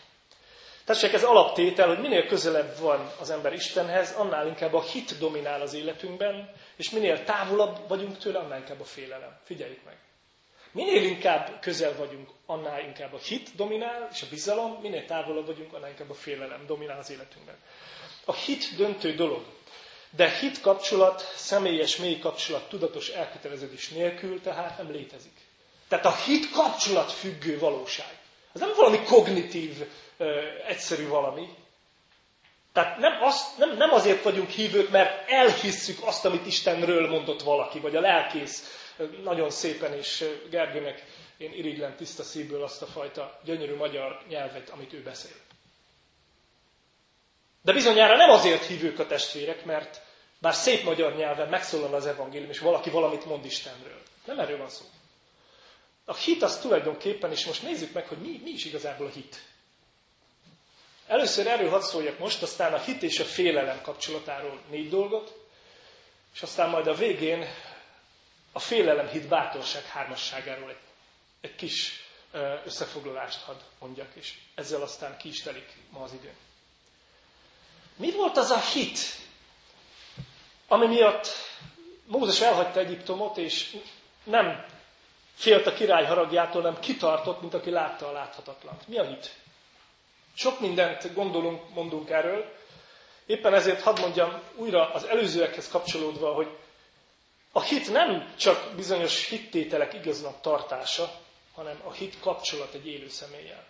Tessék, 0.85 1.13
ez 1.13 1.25
alaptétel, 1.25 1.89
hogy 1.89 1.99
minél 1.99 2.27
közelebb 2.27 2.79
van 2.79 3.11
az 3.21 3.31
ember 3.31 3.53
Istenhez, 3.53 4.13
annál 4.13 4.47
inkább 4.47 4.75
a 4.75 4.83
hit 4.83 5.19
dominál 5.19 5.61
az 5.61 5.75
életünkben, 5.75 6.51
és 6.77 6.91
minél 6.91 7.25
távolabb 7.25 7.89
vagyunk 7.89 8.19
tőle, 8.19 8.39
annál 8.39 8.59
inkább 8.59 8.81
a 8.81 8.85
félelem. 8.85 9.39
Figyeljük 9.45 9.85
meg. 9.85 9.97
Minél 10.73 11.03
inkább 11.03 11.61
közel 11.61 11.97
vagyunk, 11.97 12.29
annál 12.47 12.81
inkább 12.81 13.13
a 13.13 13.19
hit 13.19 13.55
dominál, 13.57 14.09
és 14.13 14.23
a 14.23 14.27
bizalom, 14.31 14.81
minél 14.81 15.05
távolabb 15.05 15.47
vagyunk, 15.47 15.73
annál 15.73 15.91
inkább 15.91 16.11
a 16.11 16.15
félelem 16.15 16.67
dominál 16.67 16.99
az 16.99 17.11
életünkben. 17.11 17.57
A 18.25 18.35
hit 18.35 18.77
döntő 18.77 19.15
dolog. 19.15 19.45
De 20.11 20.31
hit 20.31 20.61
kapcsolat, 20.61 21.21
személyes, 21.35 21.97
mély 21.97 22.19
kapcsolat, 22.19 22.69
tudatos 22.69 23.09
elköteleződés 23.09 23.89
nélkül 23.89 24.41
tehát 24.41 24.79
nem 24.79 24.91
létezik. 24.91 25.48
Tehát 25.89 26.05
a 26.05 26.17
hit 26.17 26.51
kapcsolat 26.51 27.13
függő 27.13 27.59
valóság. 27.59 28.19
Ez 28.55 28.61
nem 28.61 28.73
valami 28.77 29.03
kognitív, 29.03 29.87
egyszerű 30.67 31.09
valami. 31.09 31.49
Tehát 32.73 32.99
nem, 32.99 33.23
azt, 33.23 33.59
nem, 33.59 33.77
nem 33.77 33.93
azért 33.93 34.23
vagyunk 34.23 34.51
hívők, 34.51 34.91
mert 34.91 35.31
elhisszük 35.31 35.99
azt, 36.07 36.25
amit 36.25 36.47
Istenről 36.47 37.09
mondott 37.09 37.43
valaki, 37.43 37.79
vagy 37.79 37.97
a 37.97 38.01
lelkész 38.01 38.87
nagyon 39.23 39.51
szépen, 39.51 39.93
és 39.93 40.25
Gergőnek 40.51 41.05
én 41.37 41.53
irigylem 41.53 41.97
tiszta 41.97 42.23
szívből 42.23 42.63
azt 42.63 42.83
a 42.83 42.87
fajta 42.87 43.41
gyönyörű 43.45 43.75
magyar 43.75 44.21
nyelvet, 44.29 44.69
amit 44.69 44.93
ő 44.93 45.03
beszél. 45.03 45.37
De 47.63 47.73
bizonyára 47.73 48.17
nem 48.17 48.31
azért 48.31 48.65
hívők 48.65 48.99
a 48.99 49.07
testvérek, 49.07 49.65
mert 49.65 50.03
bár 50.39 50.55
szép 50.55 50.85
magyar 50.85 51.17
nyelven 51.17 51.49
megszólal 51.49 51.95
az 51.95 52.07
evangélium, 52.07 52.51
és 52.51 52.59
valaki 52.59 52.91
valamit 52.91 53.25
mond 53.25 53.45
Istenről. 53.45 54.03
Nem 54.25 54.39
erről 54.39 54.59
van 54.59 54.69
szó. 54.69 54.85
A 56.09 56.15
hit 56.17 56.43
az 56.43 56.59
tulajdonképpen, 56.59 57.31
és 57.31 57.47
most 57.47 57.63
nézzük 57.63 57.93
meg, 57.93 58.07
hogy 58.07 58.19
mi, 58.19 58.41
mi 58.45 58.51
is 58.51 58.65
igazából 58.65 59.07
a 59.07 59.11
hit. 59.11 59.43
Először 61.07 61.47
erről 61.47 61.71
hadd 61.71 61.81
szóljak 61.81 62.19
most, 62.19 62.43
aztán 62.43 62.73
a 62.73 62.79
hit 62.79 63.03
és 63.03 63.19
a 63.21 63.25
félelem 63.25 63.83
kapcsolatáról 63.83 64.61
négy 64.71 64.89
dolgot, 64.89 65.37
és 66.35 66.43
aztán 66.43 66.69
majd 66.71 66.87
a 66.87 66.95
végén 66.95 67.47
a 68.53 68.59
félelem, 68.59 69.09
hit, 69.09 69.29
bátorság 69.29 69.85
hármasságáról 69.85 70.71
egy, 70.71 70.79
egy 71.41 71.55
kis 71.55 71.93
összefoglalást 72.65 73.41
hadd 73.43 73.61
mondjak, 73.79 74.11
és 74.15 74.35
ezzel 74.55 74.83
aztán 74.83 75.17
ki 75.17 75.29
is 75.29 75.43
telik 75.43 75.77
ma 75.91 76.03
az 76.03 76.13
idő. 76.13 76.33
Mi 77.97 78.13
volt 78.13 78.37
az 78.37 78.51
a 78.51 78.61
hit, 78.61 78.99
ami 80.69 80.87
miatt 80.87 81.29
Mózes 82.07 82.41
elhagyta 82.41 82.81
Egyiptomot, 82.81 83.37
és 83.37 83.77
nem 84.25 84.77
félt 85.39 85.67
a 85.67 85.73
király 85.73 86.05
haragjától, 86.05 86.63
nem 86.63 86.81
kitartott, 86.81 87.41
mint 87.41 87.55
aki 87.55 87.71
látta 87.71 88.09
a 88.09 88.13
láthatatlant. 88.13 88.89
Mi 88.89 88.99
a 88.99 89.05
hit? 89.05 89.35
Sok 90.35 90.61
mindent 90.61 91.15
gondolunk, 91.15 91.75
mondunk 91.75 92.11
erről. 92.11 92.53
Éppen 93.27 93.55
ezért 93.55 93.81
hadd 93.81 94.01
mondjam 94.01 94.43
újra 94.55 94.93
az 94.93 95.05
előzőekhez 95.05 95.69
kapcsolódva, 95.69 96.33
hogy 96.33 96.57
a 97.53 97.63
hit 97.63 97.93
nem 97.93 98.35
csak 98.37 98.73
bizonyos 98.77 99.29
hittételek 99.29 99.95
igaznak 99.95 100.41
tartása, 100.41 101.11
hanem 101.55 101.81
a 101.85 101.93
hit 101.93 102.21
kapcsolat 102.21 102.75
egy 102.75 102.87
élő 102.87 103.09
személlyel. 103.09 103.65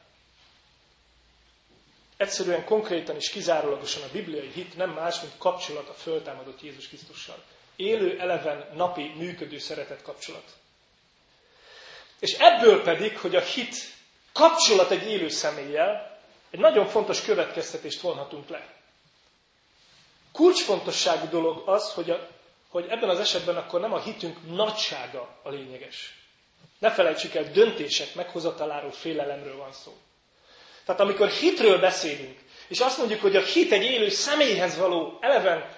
Egyszerűen, 2.17 2.65
konkrétan 2.65 3.17
és 3.17 3.31
kizárólagosan 3.31 4.03
a 4.03 4.13
bibliai 4.13 4.49
hit 4.49 4.77
nem 4.77 4.91
más, 4.91 5.21
mint 5.21 5.39
kapcsolat 5.39 5.89
a 5.89 5.93
föltámadott 5.93 6.63
Jézus 6.63 6.89
Krisztussal. 6.89 7.43
Élő, 7.77 8.21
eleven, 8.21 8.69
napi, 8.75 9.13
működő 9.17 9.59
szeretet 9.59 10.03
kapcsolat. 10.03 10.57
És 12.21 12.33
ebből 12.39 12.83
pedig, 12.83 13.19
hogy 13.19 13.37
a 13.37 13.41
hit 13.41 13.77
kapcsolat 14.33 14.91
egy 14.91 15.11
élő 15.11 15.29
személlyel, 15.29 16.19
egy 16.51 16.61
nagyon 16.61 16.87
fontos 16.87 17.23
következtetést 17.23 18.01
vonhatunk 18.01 18.49
le. 18.49 18.67
Kulcsfontosságú 20.33 21.29
dolog 21.29 21.63
az, 21.69 21.93
hogy, 21.93 22.11
a, 22.11 22.29
hogy 22.69 22.87
ebben 22.89 23.09
az 23.09 23.19
esetben 23.21 23.57
akkor 23.57 23.81
nem 23.81 23.93
a 23.93 24.01
hitünk 24.01 24.55
nagysága 24.55 25.29
a 25.43 25.49
lényeges. 25.51 26.15
Ne 26.79 26.91
felejtsük 26.91 27.35
el, 27.35 27.51
döntések 27.53 28.15
meghozataláról, 28.15 28.93
félelemről 28.93 29.57
van 29.57 29.73
szó. 29.73 29.97
Tehát 30.85 31.01
amikor 31.01 31.29
hitről 31.29 31.79
beszélünk, 31.81 32.39
és 32.69 32.81
azt 32.81 32.99
mondjuk, 32.99 33.21
hogy 33.21 33.37
a 33.37 33.43
hit 33.43 33.73
egy 33.73 33.83
élő 33.83 34.09
személyhez 34.09 34.77
való, 34.79 35.19
eleven, 35.21 35.77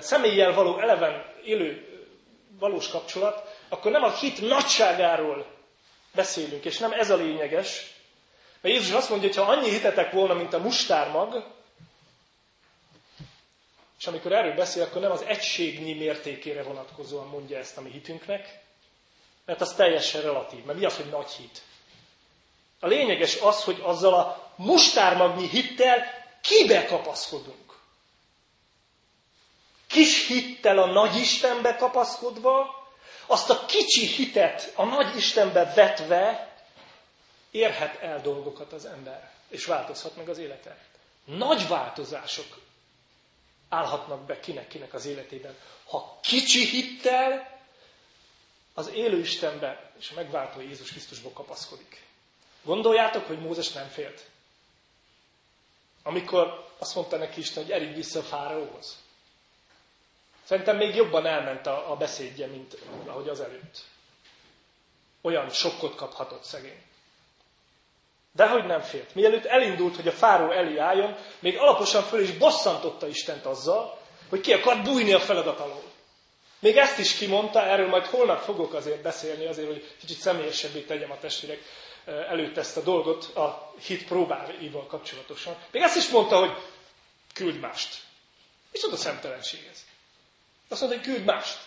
személlyel 0.00 0.52
való 0.54 0.78
eleven 0.80 1.24
élő 1.44 1.88
valós 2.58 2.88
kapcsolat, 2.88 3.58
akkor 3.68 3.90
nem 3.90 4.02
a 4.02 4.16
hit 4.16 4.40
nagyságáról 4.40 5.53
beszélünk, 6.14 6.64
és 6.64 6.78
nem 6.78 6.92
ez 6.92 7.10
a 7.10 7.16
lényeges. 7.16 7.94
Mert 8.60 8.74
Jézus 8.74 8.92
azt 8.92 9.10
mondja, 9.10 9.28
hogy 9.28 9.36
ha 9.36 9.52
annyi 9.52 9.70
hitetek 9.70 10.12
volna, 10.12 10.34
mint 10.34 10.52
a 10.52 10.58
mustármag, 10.58 11.52
és 13.98 14.06
amikor 14.06 14.32
erről 14.32 14.54
beszél, 14.54 14.82
akkor 14.82 15.00
nem 15.00 15.10
az 15.10 15.22
egységnyi 15.22 15.94
mértékére 15.94 16.62
vonatkozóan 16.62 17.26
mondja 17.26 17.58
ezt 17.58 17.76
a 17.76 17.80
mi 17.80 17.90
hitünknek, 17.90 18.62
mert 19.44 19.60
az 19.60 19.74
teljesen 19.74 20.22
relatív. 20.22 20.64
Mert 20.64 20.78
mi 20.78 20.84
az, 20.84 20.96
hogy 20.96 21.10
nagy 21.10 21.30
hit? 21.30 21.62
A 22.80 22.86
lényeges 22.86 23.40
az, 23.40 23.64
hogy 23.64 23.80
azzal 23.82 24.14
a 24.14 24.52
mustármagnyi 24.56 25.48
hittel 25.48 26.06
kibe 26.42 26.84
kapaszkodunk. 26.84 27.78
Kis 29.86 30.26
hittel 30.26 30.78
a 30.78 30.86
nagy 30.86 31.16
Istenbe 31.16 31.76
kapaszkodva, 31.76 32.83
azt 33.26 33.50
a 33.50 33.64
kicsi 33.64 34.06
hitet 34.06 34.72
a 34.74 34.84
nagy 34.84 35.16
Istenbe 35.16 35.72
vetve 35.74 36.52
érhet 37.50 38.00
el 38.02 38.20
dolgokat 38.20 38.72
az 38.72 38.84
ember, 38.84 39.30
és 39.48 39.64
változhat 39.64 40.16
meg 40.16 40.28
az 40.28 40.38
élete. 40.38 40.78
Nagy 41.24 41.68
változások 41.68 42.60
állhatnak 43.68 44.26
be 44.26 44.40
kinek-kinek 44.40 44.94
az 44.94 45.06
életében. 45.06 45.56
Ha 45.84 46.18
kicsi 46.22 46.66
hittel 46.66 47.60
az 48.74 48.88
élő 48.88 49.18
Istenbe 49.18 49.90
és 49.98 50.10
a 50.10 50.14
megváltó 50.14 50.60
Jézus 50.60 50.90
Krisztusból 50.90 51.32
kapaszkodik. 51.32 52.02
Gondoljátok, 52.62 53.26
hogy 53.26 53.38
Mózes 53.38 53.72
nem 53.72 53.88
félt? 53.88 54.24
Amikor 56.02 56.68
azt 56.78 56.94
mondta 56.94 57.16
neki 57.16 57.40
Isten, 57.40 57.62
hogy 57.62 57.72
erig 57.72 57.94
vissza 57.94 58.18
a 58.18 58.22
fáraóhoz. 58.22 59.03
Szerintem 60.44 60.76
még 60.76 60.94
jobban 60.94 61.26
elment 61.26 61.66
a, 61.66 61.90
a 61.90 61.96
beszédje, 61.96 62.46
mint 62.46 62.76
ahogy 63.06 63.28
az 63.28 63.40
előtt. 63.40 63.78
Olyan 65.22 65.50
sokkot 65.50 65.94
kaphatott 65.94 66.42
szegény. 66.44 66.82
De 68.32 68.48
hogy 68.48 68.64
nem 68.64 68.80
félt. 68.80 69.14
Mielőtt 69.14 69.44
elindult, 69.44 69.96
hogy 69.96 70.08
a 70.08 70.12
fáró 70.12 70.50
elé 70.50 70.76
álljon, 70.78 71.16
még 71.38 71.58
alaposan 71.58 72.02
föl 72.02 72.20
is 72.20 72.30
bosszantotta 72.32 73.06
Istent 73.06 73.46
azzal, 73.46 73.98
hogy 74.28 74.40
ki 74.40 74.52
akar 74.52 74.82
bújni 74.82 75.12
a 75.12 75.20
feladat 75.20 75.60
alól. 75.60 75.82
Még 76.58 76.76
ezt 76.76 76.98
is 76.98 77.16
kimondta, 77.16 77.62
erről 77.64 77.88
majd 77.88 78.04
holnap 78.06 78.42
fogok 78.42 78.74
azért 78.74 79.02
beszélni, 79.02 79.46
azért, 79.46 79.66
hogy 79.68 79.94
kicsit 80.00 80.16
személyesebbé 80.16 80.80
tegyem 80.80 81.10
a 81.10 81.18
testvérek 81.18 81.58
előtt 82.04 82.56
ezt 82.56 82.76
a 82.76 82.80
dolgot 82.80 83.24
a 83.36 83.72
hit 83.86 84.04
próbáival 84.06 84.86
kapcsolatosan. 84.86 85.56
Még 85.70 85.82
ezt 85.82 85.96
is 85.96 86.08
mondta, 86.08 86.38
hogy 86.38 86.52
küld 87.34 87.60
mást. 87.60 88.02
És 88.72 88.82
a 88.92 88.96
szemtelenség 88.96 89.68
ez. 89.72 89.84
Azt 90.68 90.80
mondta, 90.80 90.98
hogy 90.98 91.08
küld 91.14 91.24
mást. 91.24 91.58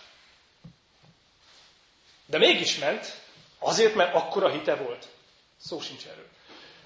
De 2.26 2.38
mégis 2.38 2.78
ment, 2.78 3.20
azért, 3.58 3.94
mert 3.94 4.14
akkora 4.14 4.50
hite 4.50 4.74
volt. 4.74 5.08
Szó 5.60 5.80
sincs 5.80 6.06
erről. 6.06 6.28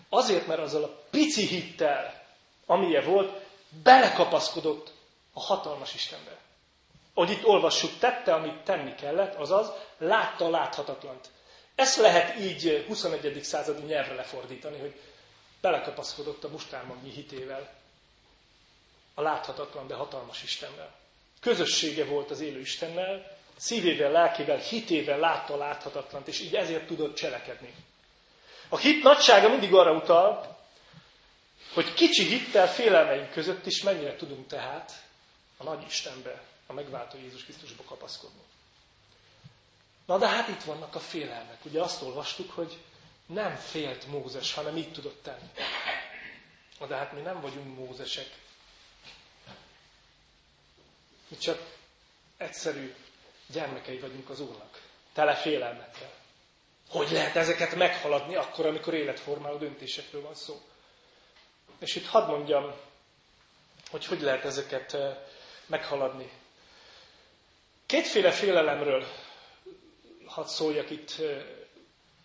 Azért, 0.08 0.46
mert 0.46 0.60
azzal 0.60 0.82
a 0.82 1.02
pici 1.10 1.46
hittel, 1.46 2.26
amilyen 2.66 3.04
volt, 3.04 3.40
belekapaszkodott 3.82 4.92
a 5.32 5.40
hatalmas 5.40 5.94
Istenbe. 5.94 6.38
Ahogy 7.14 7.30
itt 7.30 7.44
olvassuk, 7.44 7.98
tette, 7.98 8.34
amit 8.34 8.64
tenni 8.64 8.94
kellett, 8.94 9.34
azaz 9.34 9.70
látta 9.98 10.44
a 10.44 10.50
láthatatlant. 10.50 11.30
Ezt 11.74 11.96
lehet 11.96 12.38
így 12.38 12.84
21. 12.86 13.42
századi 13.42 13.82
nyelvre 13.82 14.14
lefordítani, 14.14 14.78
hogy 14.78 15.00
belekapaszkodott 15.60 16.44
a 16.44 16.48
mustármagnyi 16.48 17.10
hitével 17.10 17.72
a 19.14 19.22
láthatatlan, 19.22 19.86
de 19.86 19.94
hatalmas 19.94 20.42
Istenvel. 20.42 20.94
Közössége 21.42 22.04
volt 22.04 22.30
az 22.30 22.40
élő 22.40 22.60
Istennel, 22.60 23.40
Szívével, 23.56 24.10
lelkével, 24.10 24.56
hitével 24.56 25.18
látta 25.18 25.56
láthatatlant, 25.56 26.28
és 26.28 26.40
így 26.40 26.54
ezért 26.54 26.86
tudott 26.86 27.14
cselekedni. 27.14 27.74
A 28.68 28.78
hit 28.78 29.02
nagysága 29.02 29.48
mindig 29.48 29.74
arra 29.74 29.92
utal, 29.92 30.58
hogy 31.74 31.94
kicsi 31.94 32.24
hittel 32.24 32.68
félelmeink 32.68 33.30
között 33.30 33.66
is 33.66 33.82
mennyire 33.82 34.16
tudunk 34.16 34.46
tehát 34.46 34.92
a 35.56 35.64
nagy 35.64 35.84
Istenbe, 35.86 36.42
a 36.66 36.72
megváltó 36.72 37.18
Jézus 37.18 37.44
Krisztusba 37.44 37.82
kapaszkodni. 37.82 38.42
Na 40.06 40.18
de 40.18 40.28
hát 40.28 40.48
itt 40.48 40.62
vannak 40.62 40.94
a 40.94 41.00
félelmek. 41.00 41.64
Ugye 41.64 41.80
azt 41.82 42.02
olvastuk, 42.02 42.50
hogy 42.50 42.78
nem 43.26 43.54
félt 43.54 44.06
Mózes, 44.06 44.54
hanem 44.54 44.76
így 44.76 44.92
tudott 44.92 45.22
tenni. 45.22 45.50
Na 46.78 46.86
de 46.86 46.96
hát 46.96 47.12
mi 47.12 47.20
nem 47.20 47.40
vagyunk 47.40 47.76
Mózesek. 47.76 48.28
Mi 51.32 51.38
csak 51.38 51.58
egyszerű 52.36 52.94
gyermekei 53.46 53.98
vagyunk 53.98 54.28
az 54.30 54.40
Úrnak. 54.40 54.82
Tele 55.12 55.34
félelmekkel. 55.34 56.12
Hogy 56.88 57.10
lehet 57.10 57.36
ezeket 57.36 57.74
meghaladni 57.74 58.34
akkor, 58.34 58.66
amikor 58.66 58.94
életformáló 58.94 59.56
döntésekről 59.56 60.22
van 60.22 60.34
szó? 60.34 60.60
És 61.78 61.94
itt 61.94 62.06
hadd 62.06 62.26
mondjam, 62.28 62.72
hogy 63.90 64.06
hogy 64.06 64.20
lehet 64.20 64.44
ezeket 64.44 64.94
eh, 64.94 65.16
meghaladni. 65.66 66.30
Kétféle 67.86 68.30
félelemről 68.30 69.06
hadd 70.26 70.46
szóljak 70.46 70.90
itt, 70.90 71.14
eh, 71.20 71.44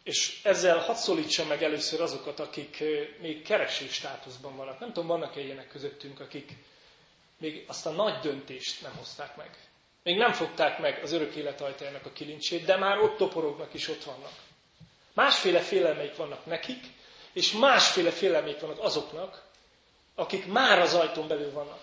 és 0.04 0.40
ezzel 0.44 0.78
hadd 0.80 0.96
szólítsam 0.96 1.48
meg 1.48 1.64
először 1.64 2.02
azokat, 2.02 2.40
akik 2.40 2.80
eh, 2.80 3.08
még 3.22 3.42
keresés 3.44 3.94
státuszban 3.94 4.56
vannak. 4.56 4.80
Nem 4.80 4.94
tudom, 4.94 5.08
vannak-e 5.08 5.40
ilyenek 5.42 5.68
közöttünk, 5.68 6.20
akik 6.20 6.52
még 7.38 7.64
azt 7.68 7.86
a 7.86 7.90
nagy 7.90 8.20
döntést 8.20 8.82
nem 8.82 8.96
hozták 8.96 9.36
meg. 9.36 9.50
Még 10.04 10.18
nem 10.18 10.32
fogták 10.34 10.80
meg 10.80 11.00
az 11.04 11.12
örök 11.12 11.36
élet 11.36 11.62
ajtajának 11.62 12.06
a 12.06 12.12
kilincsét, 12.12 12.66
de 12.66 12.78
már 12.78 12.98
ott 12.98 13.18
toporognak 13.18 13.74
és 13.74 13.88
ott 13.88 14.04
vannak. 14.04 14.34
Másféle 15.14 15.60
félelmeik 15.60 16.16
vannak 16.16 16.46
nekik, 16.46 16.84
és 17.34 17.52
másféle 17.52 18.12
félelmeik 18.12 18.60
vannak 18.60 18.80
azoknak, 18.80 19.44
akik 20.16 20.46
már 20.46 20.80
az 20.80 20.94
ajtón 20.94 21.28
belül 21.28 21.52
vannak. 21.52 21.82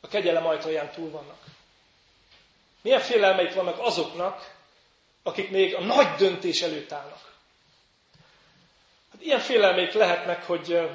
A 0.00 0.08
kegyelem 0.08 0.46
ajtaján 0.46 0.90
túl 0.90 1.10
vannak. 1.10 1.44
Milyen 2.82 3.00
félelmeik 3.00 3.54
vannak 3.54 3.78
azoknak, 3.78 4.54
akik 5.22 5.50
még 5.50 5.74
a 5.74 5.80
nagy 5.80 6.14
döntés 6.14 6.62
előtt 6.62 6.92
állnak. 6.92 7.34
Hát 9.12 9.22
ilyen 9.22 9.40
félelmeik 9.40 9.92
lehetnek, 9.92 10.44
hogy 10.44 10.90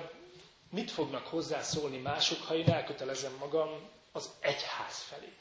mit 0.76 0.92
fognak 0.92 1.28
hozzászólni 1.28 1.98
mások, 1.98 2.42
ha 2.44 2.56
én 2.56 2.70
elkötelezem 2.70 3.34
magam 3.40 3.90
az 4.12 4.30
egyház 4.40 5.02
felé. 5.10 5.34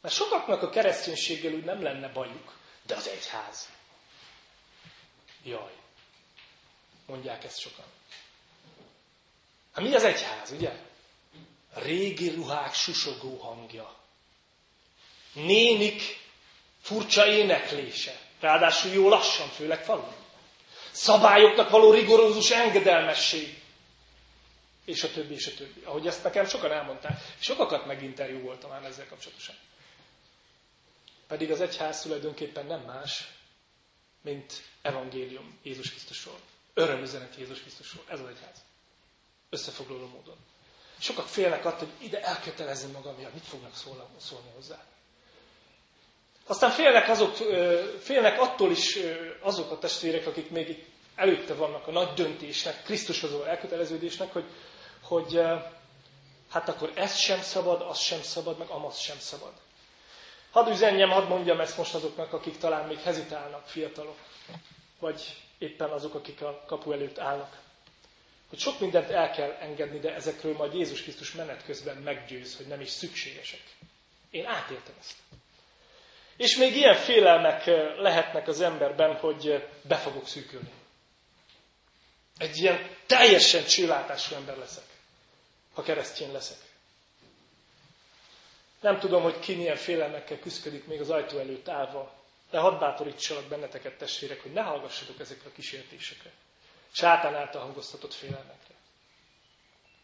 Mert 0.00 0.14
sokaknak 0.14 0.62
a 0.62 0.70
kereszténységgel 0.70 1.52
úgy 1.52 1.64
nem 1.64 1.82
lenne 1.82 2.08
bajuk, 2.08 2.56
de 2.86 2.94
az 2.94 3.08
egyház. 3.08 3.68
Jaj, 5.44 5.72
mondják 7.06 7.44
ezt 7.44 7.58
sokan. 7.58 7.84
Hát 9.72 9.84
mi 9.84 9.94
az 9.94 10.04
egyház, 10.04 10.50
ugye? 10.50 10.72
Régi 11.74 12.30
ruhák 12.30 12.74
susogó 12.74 13.36
hangja. 13.36 13.96
Nénik 15.32 16.02
furcsa 16.80 17.26
éneklése. 17.26 18.20
Ráadásul 18.40 18.92
jó 18.92 19.08
lassan, 19.08 19.48
főleg 19.48 19.84
falun. 19.84 20.14
Szabályoknak 20.90 21.70
való 21.70 21.92
rigorózus 21.92 22.50
engedelmesség. 22.50 23.61
És 24.84 25.02
a 25.02 25.10
többi, 25.10 25.34
és 25.34 25.46
a 25.46 25.54
többi. 25.54 25.80
Ahogy 25.84 26.06
ezt 26.06 26.24
nekem 26.24 26.46
sokan 26.46 26.72
elmondták. 26.72 27.18
Sokakat 27.40 27.86
meginterjú 27.86 28.40
voltam 28.40 28.70
már 28.70 28.84
ezzel 28.84 29.06
kapcsolatosan. 29.06 29.54
Pedig 31.26 31.50
az 31.50 31.60
egyház 31.60 32.00
tulajdonképpen 32.00 32.66
nem 32.66 32.80
más, 32.80 33.28
mint 34.22 34.62
evangélium 34.82 35.58
Jézus 35.62 35.90
Krisztusról. 35.90 36.38
Örömüzenet 36.74 37.36
Jézus 37.36 37.60
Krisztusról. 37.60 38.04
Ez 38.08 38.20
az 38.20 38.26
egyház. 38.26 38.64
Összefoglaló 39.50 40.06
módon. 40.06 40.36
Sokak 40.98 41.26
félnek 41.26 41.64
attól, 41.64 41.88
hogy 41.88 42.06
ide 42.06 42.22
elkötelezni 42.22 42.92
magam, 42.92 43.14
hogy 43.14 43.32
mit 43.32 43.46
fognak 43.46 43.74
szólni 44.18 44.48
hozzá. 44.54 44.84
Aztán 46.46 46.70
félnek, 46.70 47.08
azok, 47.08 47.34
félnek 47.98 48.40
attól 48.40 48.70
is 48.70 48.98
azok 49.40 49.70
a 49.70 49.78
testvérek, 49.78 50.26
akik 50.26 50.50
még 50.50 50.68
itt 50.68 50.84
előtte 51.14 51.54
vannak 51.54 51.86
a 51.86 51.90
nagy 51.90 52.12
döntésnek, 52.12 52.82
Krisztushoz 52.82 53.30
való 53.30 53.44
elköteleződésnek, 53.44 54.32
hogy, 54.32 54.44
hogy 55.12 55.40
hát 56.50 56.68
akkor 56.68 56.92
ez 56.94 57.16
sem 57.16 57.40
szabad, 57.40 57.80
az 57.80 57.98
sem 57.98 58.22
szabad, 58.22 58.58
meg 58.58 58.68
amaz 58.68 58.98
sem 58.98 59.18
szabad. 59.18 59.52
Hadd 60.50 60.68
üzenjem, 60.70 61.10
hadd 61.10 61.28
mondjam 61.28 61.60
ezt 61.60 61.76
most 61.76 61.94
azoknak, 61.94 62.32
akik 62.32 62.58
talán 62.58 62.86
még 62.86 62.98
hezitálnak, 62.98 63.66
fiatalok, 63.66 64.18
vagy 64.98 65.36
éppen 65.58 65.90
azok, 65.90 66.14
akik 66.14 66.42
a 66.42 66.62
kapu 66.66 66.92
előtt 66.92 67.18
állnak. 67.18 67.60
Hogy 68.48 68.58
sok 68.58 68.80
mindent 68.80 69.10
el 69.10 69.30
kell 69.30 69.50
engedni, 69.60 69.98
de 69.98 70.14
ezekről 70.14 70.56
majd 70.56 70.74
Jézus 70.74 71.02
Krisztus 71.02 71.32
menet 71.32 71.64
közben 71.64 71.96
meggyőz, 71.96 72.56
hogy 72.56 72.66
nem 72.66 72.80
is 72.80 72.90
szükségesek. 72.90 73.62
Én 74.30 74.46
átéltem 74.46 74.94
ezt. 75.00 75.16
És 76.36 76.56
még 76.56 76.76
ilyen 76.76 76.94
félelmek 76.96 77.66
eh, 77.66 77.96
lehetnek 77.96 78.48
az 78.48 78.60
emberben, 78.60 79.14
hogy 79.16 79.68
be 79.82 79.96
fogok 79.96 80.26
szűkülni. 80.26 80.72
Egy 82.38 82.56
ilyen 82.56 82.88
teljesen 83.06 83.64
csillátású 83.64 84.34
ember 84.34 84.56
leszek, 84.56 84.84
ha 85.72 85.82
keresztjén 85.82 86.32
leszek. 86.32 86.58
Nem 88.80 88.98
tudom, 88.98 89.22
hogy 89.22 89.38
ki 89.38 89.54
milyen 89.54 89.76
félelmekkel 89.76 90.38
küzdik 90.38 90.86
még 90.86 91.00
az 91.00 91.10
ajtó 91.10 91.38
előtt 91.38 91.68
állva, 91.68 92.12
de 92.50 92.58
hadd 92.58 92.78
bátorítsalak 92.78 93.44
benneteket, 93.44 93.98
testvérek, 93.98 94.42
hogy 94.42 94.52
ne 94.52 94.62
hallgassatok 94.62 95.20
ezekre 95.20 95.48
a 95.48 95.52
kísértésekre. 95.52 96.30
Sátán 96.92 97.34
által 97.34 97.62
hangoztatott 97.62 98.14
félelmekre. 98.14 98.74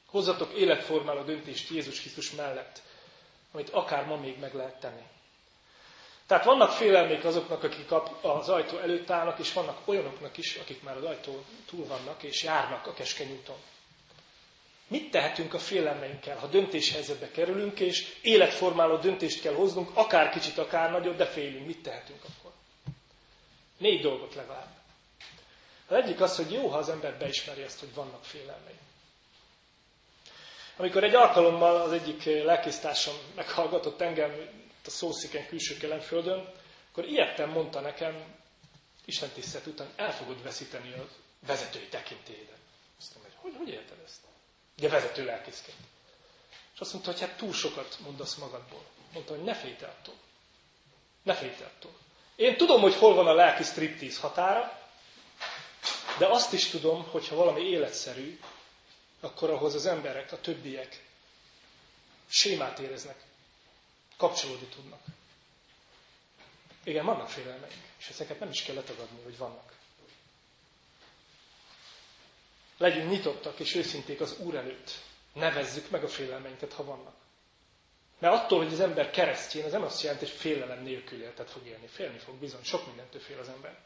Hozzatok 0.07 0.53
életformáló 0.53 1.23
döntést 1.23 1.71
Jézus 1.71 2.01
Krisztus 2.01 2.31
mellett, 2.31 2.83
amit 3.53 3.71
akár 3.71 4.07
ma 4.07 4.17
még 4.17 4.39
meg 4.39 4.55
lehet 4.55 4.81
tenni. 4.81 5.07
Tehát 6.27 6.45
vannak 6.45 6.71
félelmék 6.71 7.25
azoknak, 7.25 7.63
akik 7.63 7.93
az 8.23 8.49
ajtó 8.49 8.79
előtt 8.79 9.11
állnak, 9.11 9.39
és 9.39 9.53
vannak 9.53 9.89
olyanoknak 9.89 10.37
is, 10.37 10.57
akik 10.57 10.83
már 10.83 10.97
az 10.97 11.05
ajtó 11.05 11.45
túl 11.67 11.87
vannak, 11.87 12.23
és 12.23 12.43
járnak 12.43 12.87
a 12.87 12.93
keskeny 12.93 13.33
úton. 13.33 13.57
Mit 14.89 15.11
tehetünk 15.11 15.55
a 15.55 15.59
félelmeinkkel, 15.59 16.39
ha 16.39 16.47
döntéshelyzetbe 16.47 17.31
kerülünk, 17.31 17.81
és 17.81 18.17
életformáló 18.23 18.97
döntést 18.97 19.41
kell 19.41 19.55
hoznunk, 19.55 19.91
akár 19.95 20.31
kicsit, 20.31 20.59
akár 20.59 20.91
nagyot, 20.91 21.17
de 21.17 21.27
félünk. 21.27 21.67
Mit 21.67 21.83
tehetünk 21.83 22.21
akkor? 22.25 22.53
Négy 23.79 24.01
dolgot 24.01 24.35
legalább. 24.35 24.77
Az 25.87 25.97
egyik 25.97 26.21
az, 26.21 26.37
hogy 26.37 26.53
jó, 26.53 26.69
ha 26.69 26.79
az 26.79 26.89
ember 26.89 27.19
beismeri 27.19 27.63
azt, 27.63 27.81
hogy 27.81 27.95
vannak 27.95 28.25
félelmei. 28.25 28.79
Amikor 30.77 31.05
egy 31.05 31.15
alkalommal 31.15 31.81
az 31.81 31.93
egyik 31.93 32.25
lelkésztársam 32.25 33.15
meghallgatott 33.35 34.01
engem 34.01 34.33
a 34.85 34.91
szósziken 34.91 35.47
külső 35.47 35.77
kelemföldön, 35.77 36.49
akkor 36.91 37.05
ilyetten 37.05 37.49
mondta 37.49 37.81
nekem, 37.81 38.37
Isten 39.05 39.29
tisztelt 39.29 39.67
után 39.67 39.89
el 39.97 40.13
fogod 40.13 40.43
veszíteni 40.43 40.93
a 40.93 41.09
vezetői 41.47 41.89
tekintélyedet. 41.89 42.59
Azt 42.99 43.15
mondom, 43.15 43.33
hogy 43.41 43.53
hogy, 43.53 43.59
hogy 43.59 43.75
érted 43.75 43.99
ezt? 44.05 44.21
Ugye 44.79 44.89
vezető 44.89 45.25
lelkészként. 45.25 45.79
És 46.75 46.81
azt 46.81 46.93
mondta, 46.93 47.11
hogy 47.11 47.21
hát 47.21 47.37
túl 47.37 47.53
sokat 47.53 47.99
mondasz 48.05 48.35
magadból. 48.35 48.85
Mondta, 49.13 49.35
hogy 49.35 49.45
ne 49.45 49.55
félj 49.55 49.77
attól. 49.83 50.15
Ne 51.23 51.35
félj 51.35 51.55
attól. 51.65 51.93
Én 52.37 52.57
tudom, 52.57 52.81
hogy 52.81 52.95
hol 52.95 53.15
van 53.15 53.27
a 53.27 53.35
lelki 53.35 53.63
striptease 53.63 54.21
határa, 54.21 54.79
de 56.19 56.27
azt 56.27 56.53
is 56.53 56.67
tudom, 56.67 57.05
hogy 57.11 57.29
ha 57.29 57.35
valami 57.37 57.61
életszerű, 57.61 58.41
akkor 59.21 59.51
ahhoz 59.51 59.75
az 59.75 59.87
emberek, 59.87 60.33
a 60.33 60.41
többiek 60.41 61.05
sémát 62.29 62.79
éreznek, 62.79 63.25
kapcsolódni 64.17 64.67
tudnak. 64.67 65.01
Igen, 66.85 67.05
vannak 67.05 67.29
félelmeink, 67.31 67.83
és 67.99 68.09
ezeket 68.09 68.41
nem 68.41 68.51
is 68.51 68.63
kell 68.63 68.75
letagadni, 68.75 69.23
hogy 69.23 69.39
vannak. 69.39 69.78
Legyünk 72.79 73.11
nyitottak 73.11 73.61
és 73.61 73.75
őszinték 73.75 74.21
az 74.21 74.39
Úr 74.39 74.55
előtt. 74.55 74.91
Nevezzük 75.33 75.91
meg 75.91 76.05
a 76.05 76.09
félelmeinket, 76.09 76.73
ha 76.73 76.85
vannak. 76.85 77.15
Mert 78.19 78.35
attól, 78.35 78.59
hogy 78.59 78.73
az 78.73 78.81
ember 78.81 79.11
keresztjén, 79.11 79.65
az 79.65 79.73
nem 79.73 79.83
azt 79.83 80.03
jelenti, 80.03 80.25
hogy 80.25 80.35
félelem 80.35 80.83
nélkül 80.83 81.21
életet 81.21 81.51
fog 81.51 81.67
élni. 81.67 81.87
Félni 81.87 82.19
fog 82.19 82.35
bizony, 82.35 82.63
sok 82.63 82.87
mindentől 82.87 83.21
fél 83.21 83.39
az 83.39 83.49
ember. 83.49 83.79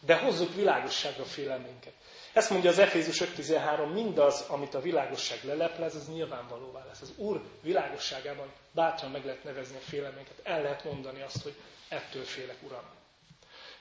De 0.00 0.16
hozzuk 0.16 0.54
világosságra 0.54 1.22
a 1.22 1.26
félelmeinket. 1.26 1.92
Ezt 2.32 2.50
mondja 2.50 2.70
az 2.70 2.78
Efézus 2.78 3.20
5.13, 3.20 3.92
mindaz, 3.92 4.40
amit 4.48 4.74
a 4.74 4.80
világosság 4.80 5.38
leleplez, 5.44 5.94
az 5.94 6.08
nyilvánvalóvá 6.08 6.84
lesz. 6.84 7.00
Az 7.00 7.12
Úr 7.16 7.42
világosságában 7.62 8.52
bátran 8.72 9.10
meg 9.10 9.24
lehet 9.24 9.44
nevezni 9.44 9.76
a 9.76 9.80
félelmeinket. 9.80 10.40
El 10.42 10.62
lehet 10.62 10.84
mondani 10.84 11.22
azt, 11.22 11.42
hogy 11.42 11.54
ettől 11.88 12.24
félek, 12.24 12.56
Uram. 12.62 12.84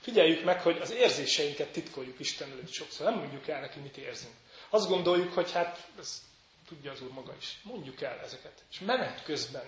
Figyeljük 0.03 0.43
meg, 0.43 0.61
hogy 0.61 0.77
az 0.81 0.91
érzéseinket 0.91 1.71
titkoljuk 1.71 2.19
Isten 2.19 2.51
előtt 2.51 2.71
sokszor. 2.71 3.05
Nem 3.05 3.17
mondjuk 3.19 3.47
el 3.47 3.59
neki, 3.59 3.79
mit 3.79 3.97
érzünk. 3.97 4.33
Azt 4.69 4.87
gondoljuk, 4.87 5.33
hogy 5.33 5.51
hát, 5.51 5.87
ez 5.99 6.21
tudja 6.67 6.91
az 6.91 7.01
Úr 7.01 7.11
maga 7.11 7.33
is. 7.39 7.59
Mondjuk 7.63 8.01
el 8.01 8.19
ezeket. 8.23 8.51
És 8.71 8.79
menet 8.79 9.23
közben 9.23 9.63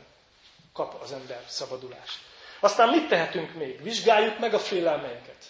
kap 0.73 1.01
az 1.01 1.11
ember 1.11 1.43
szabadulást. 1.47 2.19
Aztán 2.59 2.89
mit 2.89 3.07
tehetünk 3.07 3.53
még? 3.53 3.81
Vizsgáljuk 3.83 4.39
meg 4.39 4.53
a 4.53 4.59
félelmeinket. 4.59 5.45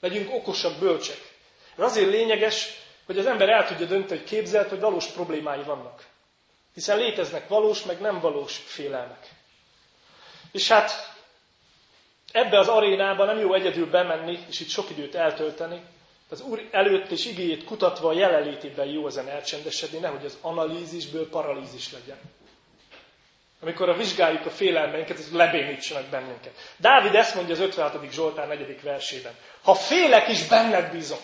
Legyünk 0.00 0.32
okosabb, 0.34 0.78
bölcsek. 0.78 1.34
Ez 1.76 1.84
azért 1.84 2.10
lényeges, 2.10 2.68
hogy 3.06 3.18
az 3.18 3.26
ember 3.26 3.48
el 3.48 3.66
tudja 3.66 3.86
dönteni, 3.86 4.20
hogy 4.20 4.28
képzelt, 4.28 4.68
hogy 4.68 4.80
valós 4.80 5.06
problémái 5.06 5.62
vannak. 5.62 6.06
Hiszen 6.74 6.98
léteznek 6.98 7.48
valós, 7.48 7.82
meg 7.82 8.00
nem 8.00 8.20
valós 8.20 8.56
félelmek. 8.56 9.28
És 10.52 10.68
hát 10.68 11.15
ebbe 12.36 12.58
az 12.58 12.68
arénába 12.68 13.24
nem 13.24 13.38
jó 13.38 13.54
egyedül 13.54 13.90
bemenni, 13.90 14.38
és 14.48 14.60
itt 14.60 14.68
sok 14.68 14.90
időt 14.90 15.14
eltölteni. 15.14 15.80
Az 16.28 16.40
Úr 16.40 16.68
előtt 16.70 17.10
és 17.10 17.26
igéjét 17.26 17.64
kutatva 17.64 18.08
a 18.08 18.12
jelenlétében 18.12 18.86
jó 18.86 19.06
ezen 19.06 19.28
elcsendesedni, 19.28 19.98
nehogy 19.98 20.24
az 20.24 20.38
analízisből 20.40 21.28
paralízis 21.28 21.92
legyen. 21.92 22.18
Amikor 23.62 23.88
a 23.88 23.96
vizsgáljuk 23.96 24.46
a 24.46 24.50
félelmeinket, 24.50 25.18
ez 25.18 25.32
lebénítsanak 25.32 26.04
bennünket. 26.10 26.52
Dávid 26.76 27.14
ezt 27.14 27.34
mondja 27.34 27.54
az 27.54 27.60
56. 27.60 28.12
Zsoltár 28.12 28.48
4. 28.48 28.82
versében. 28.82 29.32
Ha 29.62 29.74
félek 29.74 30.28
is, 30.28 30.46
benned 30.46 30.92
bízom. 30.92 31.18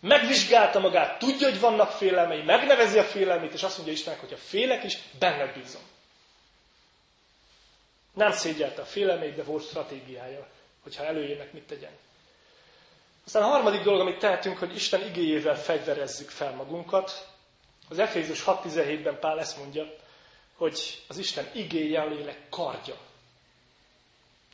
Megvizsgálta 0.00 0.78
magát, 0.80 1.18
tudja, 1.18 1.48
hogy 1.48 1.60
vannak 1.60 1.90
félelmei, 1.90 2.42
megnevezi 2.42 2.98
a 2.98 3.04
félelmét, 3.04 3.52
és 3.52 3.62
azt 3.62 3.76
mondja 3.76 3.94
Istennek, 3.94 4.20
hogy 4.20 4.30
ha 4.30 4.36
félek 4.36 4.84
is, 4.84 4.98
benned 5.18 5.52
bízom. 5.52 5.82
Nem 8.16 8.32
szégyelte 8.32 8.82
a 8.82 8.84
félelmét, 8.84 9.34
de 9.34 9.42
volt 9.42 9.64
stratégiája, 9.64 10.46
hogyha 10.82 11.04
előjönnek, 11.04 11.52
mit 11.52 11.66
tegyen. 11.66 11.90
Aztán 13.26 13.42
a 13.42 13.46
harmadik 13.46 13.82
dolog, 13.82 14.00
amit 14.00 14.18
tehetünk, 14.18 14.58
hogy 14.58 14.74
Isten 14.74 15.06
igéjével 15.06 15.56
fegyverezzük 15.56 16.28
fel 16.28 16.54
magunkat. 16.54 17.28
Az 17.88 17.98
Efézus 17.98 18.44
6.17-ben 18.44 19.18
Pál 19.18 19.38
ezt 19.38 19.58
mondja, 19.58 19.84
hogy 20.56 21.02
az 21.08 21.18
Isten 21.18 21.50
igéje 21.54 22.00
a 22.00 22.06
lélek 22.08 22.48
kardja. 22.50 22.94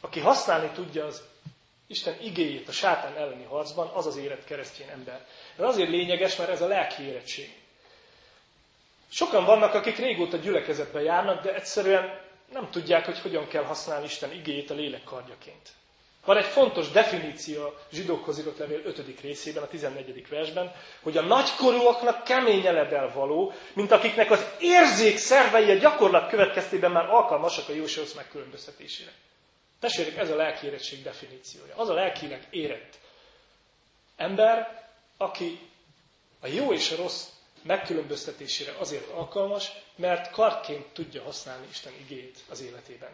Aki 0.01 0.21
használni 0.21 0.71
tudja 0.75 1.05
az 1.05 1.23
Isten 1.87 2.17
igéjét 2.21 2.69
a 2.69 2.73
sátán 2.73 3.17
elleni 3.17 3.45
harcban, 3.45 3.89
az 3.89 4.07
az 4.07 4.17
élet 4.17 4.45
keresztény 4.45 4.89
ember. 4.89 5.27
Ez 5.57 5.65
azért 5.65 5.91
lényeges, 5.91 6.37
mert 6.37 6.51
ez 6.51 6.63
a 6.63 6.67
lelki 6.67 7.03
érettség. 7.03 7.61
Sokan 9.09 9.45
vannak, 9.45 9.75
akik 9.75 9.97
régóta 9.97 10.37
gyülekezetbe 10.37 11.03
járnak, 11.03 11.43
de 11.43 11.55
egyszerűen 11.55 12.22
nem 12.53 12.71
tudják, 12.71 13.05
hogy 13.05 13.19
hogyan 13.21 13.49
kell 13.49 13.65
használni 13.65 14.05
Isten 14.05 14.33
igéjét 14.33 14.71
a 14.71 14.75
lélek 14.75 15.05
kardjaként. 15.05 15.69
Van 16.25 16.37
egy 16.37 16.45
fontos 16.45 16.91
definíció 16.91 17.63
a 17.65 17.79
zsidókhoz 17.93 18.39
írott 18.39 18.59
levél 18.59 18.81
5. 18.85 19.21
részében, 19.21 19.63
a 19.63 19.67
14. 19.67 20.29
versben, 20.29 20.73
hogy 21.03 21.17
a 21.17 21.23
nagykorúaknak 21.23 22.25
kemény 22.25 22.67
eledel 22.67 23.13
való, 23.15 23.53
mint 23.73 23.91
akiknek 23.93 24.31
az 24.31 24.47
érzék 24.61 25.17
szervei 25.19 25.71
a 25.71 25.75
gyakorlat 25.75 26.29
következtében 26.29 26.91
már 26.91 27.05
alkalmasak 27.11 27.69
a 27.69 27.73
jósághoz 27.73 28.15
megkülönböztetésére. 28.15 29.11
Testvérek, 29.81 30.17
ez 30.17 30.31
a 30.31 30.37
lelkiérettség 30.37 31.03
definíciója. 31.03 31.75
Az 31.77 31.89
a 31.89 31.95
lelkileg 31.95 32.47
érett 32.51 32.99
ember, 34.17 34.85
aki 35.17 35.59
a 36.41 36.47
jó 36.47 36.73
és 36.73 36.91
a 36.93 36.97
rossz 36.97 37.27
megkülönböztetésére 37.63 38.73
azért 38.79 39.11
alkalmas, 39.11 39.73
mert 39.97 40.31
kardként 40.31 40.87
tudja 40.93 41.23
használni 41.23 41.67
Isten 41.71 41.93
igét 42.01 42.39
az 42.49 42.61
életében. 42.61 43.11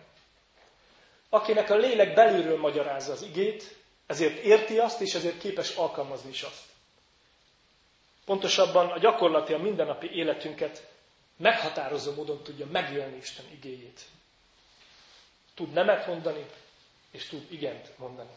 Akinek 1.28 1.70
a 1.70 1.76
lélek 1.76 2.14
belülről 2.14 2.58
magyarázza 2.58 3.12
az 3.12 3.22
igét, 3.22 3.76
ezért 4.06 4.38
érti 4.44 4.78
azt, 4.78 5.00
és 5.00 5.14
ezért 5.14 5.38
képes 5.38 5.74
alkalmazni 5.74 6.30
is 6.30 6.42
azt. 6.42 6.64
Pontosabban 8.24 8.90
a 8.90 8.98
gyakorlati, 8.98 9.52
a 9.52 9.58
mindennapi 9.58 10.10
életünket 10.10 10.88
meghatározó 11.36 12.12
módon 12.12 12.42
tudja 12.42 12.66
megélni 12.66 13.16
Isten 13.16 13.44
igéjét. 13.50 14.00
Tud 15.54 15.72
nemet 15.72 16.06
mondani, 16.06 16.46
és 17.10 17.28
tud 17.28 17.52
igent 17.52 17.98
mondani. 17.98 18.30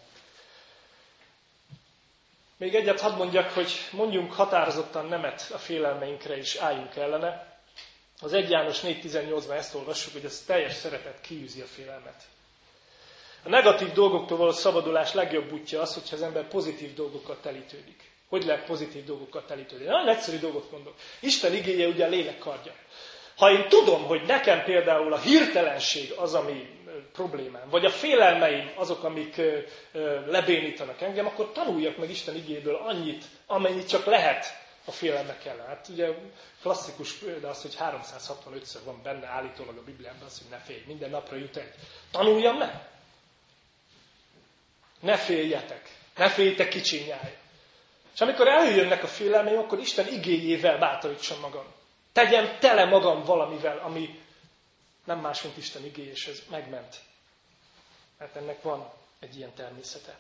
Még 2.61 2.75
egyet 2.75 2.99
hadd 2.99 3.15
mondjak, 3.17 3.49
hogy 3.51 3.71
mondjunk 3.91 4.33
határozottan 4.33 5.05
nemet 5.05 5.49
a 5.53 5.57
félelmeinkre, 5.57 6.37
és 6.37 6.55
álljunk 6.55 6.95
ellene. 6.95 7.57
Az 8.21 8.33
1 8.33 8.49
János 8.49 8.79
4.18-ban 8.81 9.51
ezt 9.51 9.75
olvassuk, 9.75 10.13
hogy 10.13 10.25
ez 10.25 10.43
teljes 10.45 10.73
szeretet 10.73 11.21
kiűzi 11.21 11.61
a 11.61 11.65
félelmet. 11.65 12.23
A 13.43 13.49
negatív 13.49 13.91
dolgoktól 13.91 14.37
való 14.37 14.51
szabadulás 14.51 15.13
legjobb 15.13 15.51
útja 15.51 15.81
az, 15.81 15.93
hogyha 15.93 16.15
az 16.15 16.21
ember 16.21 16.47
pozitív 16.47 16.93
dolgokkal 16.93 17.37
telítődik. 17.41 18.11
Hogy 18.29 18.45
lehet 18.45 18.65
pozitív 18.65 19.05
dolgokkal 19.05 19.45
telítődni? 19.45 19.85
Nagyon 19.85 20.09
egyszerű 20.09 20.37
dolgot 20.39 20.71
mondok. 20.71 20.93
Isten 21.19 21.53
igéje 21.53 21.87
ugye 21.87 22.05
a 22.05 22.09
lélek 22.09 22.37
kardja. 22.37 22.73
Ha 23.37 23.51
én 23.51 23.67
tudom, 23.69 24.03
hogy 24.03 24.21
nekem 24.25 24.63
például 24.63 25.13
a 25.13 25.19
hirtelenség 25.19 26.11
az, 26.11 26.33
ami 26.33 26.80
problémám, 27.13 27.69
vagy 27.69 27.85
a 27.85 27.89
félelmeim 27.89 28.71
azok, 28.75 29.03
amik 29.03 29.41
lebénítanak 30.25 31.01
engem, 31.01 31.25
akkor 31.25 31.51
tanuljak 31.51 31.97
meg 31.97 32.09
Isten 32.09 32.35
igéből 32.35 32.75
annyit, 32.75 33.25
amennyit 33.45 33.87
csak 33.87 34.05
lehet 34.05 34.45
a 34.85 34.91
félelmek 34.91 35.45
ellen. 35.45 35.67
Hát 35.67 35.87
ugye 35.89 36.07
klasszikus 36.61 37.13
példa 37.13 37.49
az, 37.49 37.61
hogy 37.61 37.75
365-ször 37.79 38.79
van 38.85 39.01
benne 39.03 39.27
állítólag 39.27 39.77
a 39.77 39.83
Bibliában 39.83 40.25
az, 40.25 40.37
hogy 40.37 40.49
ne 40.49 40.57
félj, 40.57 40.83
minden 40.87 41.09
napra 41.09 41.35
jut 41.35 41.57
egy. 41.57 41.73
Tanuljam 42.11 42.57
meg! 42.57 42.89
Ne 44.99 45.17
féljetek! 45.17 45.89
Ne 46.15 46.29
féljtek 46.29 46.69
kicsinyáj! 46.69 47.37
És 48.13 48.21
amikor 48.21 48.47
előjönnek 48.47 49.03
a 49.03 49.07
félelmeim, 49.07 49.57
akkor 49.57 49.79
Isten 49.79 50.07
igéjével 50.07 50.77
bátorítsam 50.77 51.39
magam. 51.39 51.65
Tegyem 52.13 52.57
tele 52.59 52.85
magam 52.85 53.23
valamivel, 53.23 53.77
ami 53.77 54.20
nem 55.03 55.19
más, 55.19 55.41
mint 55.41 55.57
Isten 55.57 55.85
igény, 55.85 56.09
és 56.09 56.27
ez 56.27 56.41
megment. 56.49 56.99
Mert 58.17 58.35
ennek 58.35 58.61
van 58.61 58.91
egy 59.19 59.35
ilyen 59.37 59.53
természete. 59.53 60.19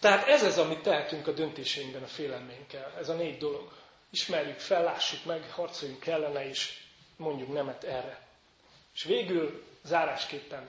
Tehát 0.00 0.26
ez 0.28 0.42
az, 0.42 0.58
amit 0.58 0.82
tehetünk 0.82 1.26
a 1.26 1.32
döntéseinkben 1.32 2.02
a 2.02 2.06
félelménkkel. 2.06 2.94
Ez 2.98 3.08
a 3.08 3.14
négy 3.14 3.38
dolog. 3.38 3.72
Ismerjük 4.10 4.58
fel, 4.58 4.82
lássuk 4.82 5.24
meg, 5.24 5.50
harcoljunk 5.50 6.06
ellene, 6.06 6.48
és 6.48 6.80
mondjuk 7.16 7.52
nemet 7.52 7.84
erre. 7.84 8.26
És 8.94 9.02
végül, 9.04 9.64
zárásképpen, 9.84 10.68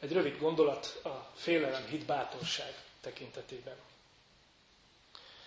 egy 0.00 0.12
rövid 0.12 0.38
gondolat 0.38 1.00
a 1.04 1.30
félelem 1.34 1.86
hit 1.86 2.04
bátorság 2.06 2.74
tekintetében. 3.00 3.76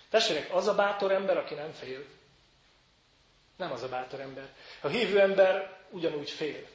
Tessenek, 0.10 0.54
az 0.54 0.68
a 0.68 0.76
bátor 0.76 1.12
ember, 1.12 1.38
aki 1.38 1.54
nem 1.54 1.72
fél, 1.72 2.06
nem 3.56 3.72
az 3.72 3.84
a 3.84 3.88
bátor 3.90 4.20
ember. 4.20 4.54
A 4.82 4.88
hívő 4.88 5.20
ember 5.20 5.78
ugyanúgy 5.90 6.30
fél. 6.30 6.68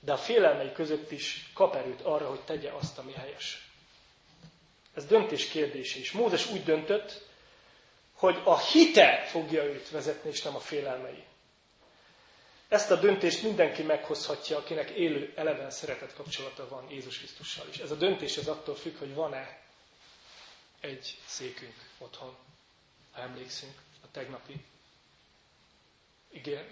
De 0.00 0.12
a 0.12 0.16
félelmei 0.18 0.72
között 0.72 1.10
is 1.10 1.50
kap 1.54 1.74
erőt 1.74 2.00
arra, 2.00 2.28
hogy 2.28 2.40
tegye 2.40 2.70
azt, 2.70 2.98
ami 2.98 3.12
helyes. 3.12 3.68
Ez 4.94 5.06
döntés 5.06 5.48
kérdése 5.48 5.98
is. 5.98 6.12
Mózes 6.12 6.50
úgy 6.50 6.64
döntött, 6.64 7.26
hogy 8.12 8.40
a 8.44 8.58
hite 8.58 9.24
fogja 9.26 9.64
őt 9.64 9.90
vezetni, 9.90 10.30
és 10.30 10.42
nem 10.42 10.54
a 10.54 10.60
félelmei. 10.60 11.24
Ezt 12.68 12.90
a 12.90 12.96
döntést 12.96 13.42
mindenki 13.42 13.82
meghozhatja, 13.82 14.56
akinek 14.56 14.90
élő, 14.90 15.32
eleven 15.36 15.70
szeretet 15.70 16.14
kapcsolata 16.14 16.68
van 16.68 16.90
Jézus 16.90 17.18
Krisztussal 17.18 17.66
is. 17.68 17.78
Ez 17.78 17.90
a 17.90 17.94
döntés 17.94 18.36
az 18.36 18.48
attól 18.48 18.74
függ, 18.74 18.98
hogy 18.98 19.14
van-e 19.14 19.58
egy 20.80 21.16
székünk 21.26 21.74
otthon, 21.98 22.36
ha 23.12 23.20
emlékszünk 23.20 23.72
tegnapi 24.18 24.64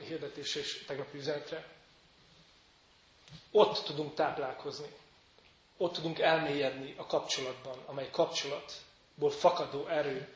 hirdetés 0.09 0.55
és 0.55 0.85
tegnapi 0.87 1.19
üzenetre. 1.19 1.65
Ott 3.51 3.85
tudunk 3.85 4.15
táplálkozni. 4.15 4.87
Ott 5.77 5.93
tudunk 5.93 6.19
elmélyedni 6.19 6.95
a 6.97 7.07
kapcsolatban, 7.07 7.79
amely 7.87 8.11
kapcsolatból 8.11 9.31
fakadó 9.31 9.87
erő 9.87 10.29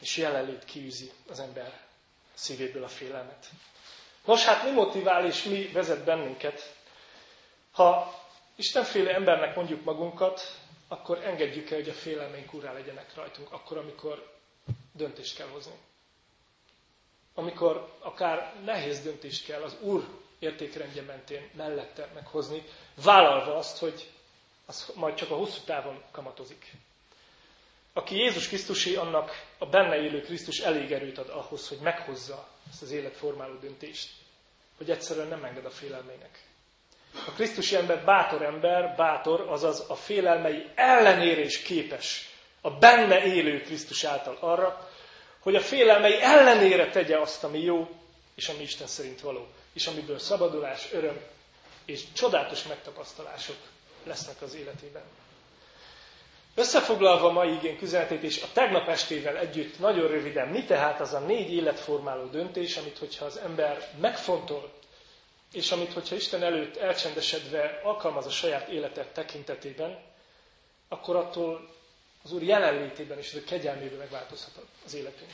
és 0.00 0.16
jelenlét 0.16 0.64
kiűzi 0.64 1.10
az 1.28 1.38
ember 1.40 1.80
szívéből 2.34 2.84
a 2.84 2.88
félelmet. 2.88 3.50
Nos, 4.24 4.44
hát 4.44 4.64
mi 4.64 4.70
motivál 4.70 5.26
és 5.26 5.42
mi 5.42 5.66
vezet 5.66 6.04
bennünket? 6.04 6.74
Ha 7.72 8.18
Istenféle 8.56 9.14
embernek 9.14 9.54
mondjuk 9.56 9.84
magunkat, 9.84 10.58
akkor 10.88 11.24
engedjük 11.24 11.70
el, 11.70 11.78
hogy 11.78 11.88
a 11.88 11.92
félelmeink 11.92 12.52
urá 12.52 12.72
legyenek 12.72 13.14
rajtunk, 13.14 13.52
akkor, 13.52 13.76
amikor 13.78 14.39
döntést 15.00 15.36
kell 15.36 15.48
hozni. 15.48 15.72
Amikor 17.34 17.92
akár 17.98 18.54
nehéz 18.64 19.00
döntést 19.02 19.44
kell 19.44 19.62
az 19.62 19.76
Úr 19.80 20.08
értékrendje 20.38 21.02
mentén 21.02 21.50
mellette 21.56 22.08
meghozni, 22.14 22.64
vállalva 23.04 23.56
azt, 23.56 23.78
hogy 23.78 24.10
az 24.66 24.92
majd 24.94 25.14
csak 25.14 25.30
a 25.30 25.36
hosszú 25.36 25.60
távon 25.64 26.02
kamatozik. 26.10 26.72
Aki 27.92 28.16
Jézus 28.16 28.48
Krisztusi, 28.48 28.96
annak 28.96 29.30
a 29.58 29.66
benne 29.66 29.96
élő 29.96 30.20
Krisztus 30.20 30.58
elég 30.58 30.92
erőt 30.92 31.18
ad 31.18 31.28
ahhoz, 31.28 31.68
hogy 31.68 31.78
meghozza 31.78 32.48
ezt 32.70 32.82
az 32.82 32.90
életformáló 32.90 33.54
döntést, 33.54 34.10
hogy 34.76 34.90
egyszerűen 34.90 35.28
nem 35.28 35.44
enged 35.44 35.64
a 35.64 35.70
félelmének. 35.70 36.44
A 37.26 37.30
Krisztusi 37.30 37.76
ember 37.76 38.04
bátor 38.04 38.42
ember, 38.42 38.96
bátor, 38.96 39.40
azaz 39.40 39.84
a 39.88 39.94
félelmei 39.94 40.70
ellenére 40.74 41.40
is 41.40 41.62
képes 41.62 42.30
a 42.60 42.70
benne 42.70 43.24
élő 43.24 43.60
Krisztus 43.60 44.04
által 44.04 44.36
arra, 44.40 44.89
hogy 45.40 45.54
a 45.54 45.60
félelmei 45.60 46.20
ellenére 46.20 46.90
tegye 46.90 47.18
azt, 47.18 47.44
ami 47.44 47.58
jó, 47.58 47.88
és 48.34 48.48
ami 48.48 48.62
Isten 48.62 48.86
szerint 48.86 49.20
való. 49.20 49.46
és 49.72 49.86
amiből 49.86 50.18
szabadulás, 50.18 50.88
öröm 50.92 51.20
és 51.84 52.12
csodálatos 52.12 52.62
megtapasztalások 52.62 53.56
lesznek 54.04 54.42
az 54.42 54.54
életében. 54.54 55.02
Összefoglalva 56.54 57.28
a 57.28 57.32
mai 57.32 57.52
igénk 57.52 57.82
üzenetét 57.82 58.22
és 58.22 58.42
a 58.42 58.46
tegnap 58.52 58.88
estével 58.88 59.36
együtt 59.36 59.78
nagyon 59.78 60.08
röviden, 60.08 60.48
mi 60.48 60.64
tehát 60.64 61.00
az 61.00 61.12
a 61.12 61.18
négy 61.18 61.52
életformáló 61.52 62.24
döntés, 62.24 62.76
amit 62.76 62.98
hogyha 62.98 63.24
az 63.24 63.36
ember 63.36 63.90
megfontol, 64.00 64.70
és 65.52 65.70
amit 65.70 65.92
hogyha 65.92 66.14
Isten 66.14 66.42
előtt 66.42 66.76
elcsendesedve 66.76 67.80
alkalmaz 67.84 68.26
a 68.26 68.30
saját 68.30 68.68
életet 68.68 69.12
tekintetében, 69.12 69.98
akkor 70.88 71.16
attól 71.16 71.68
az 72.22 72.32
Úr 72.32 72.42
jelenlétében 72.42 73.18
és 73.18 73.28
az 73.28 73.34
ő 73.34 73.44
kegyelmében 73.44 73.98
megváltozhat 73.98 74.64
az 74.84 74.94
életünk. 74.94 75.32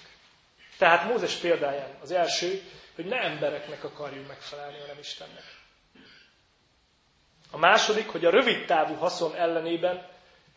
Tehát 0.78 1.08
Mózes 1.08 1.34
példáján 1.34 1.98
az 2.00 2.10
első, 2.10 2.62
hogy 2.94 3.04
ne 3.04 3.16
embereknek 3.16 3.84
akarjunk 3.84 4.26
megfelelni, 4.28 4.78
hanem 4.78 4.98
Istennek. 4.98 5.44
A 7.50 7.58
második, 7.58 8.08
hogy 8.08 8.24
a 8.24 8.30
rövid 8.30 8.66
távú 8.66 8.94
haszon 8.94 9.34
ellenében 9.34 10.08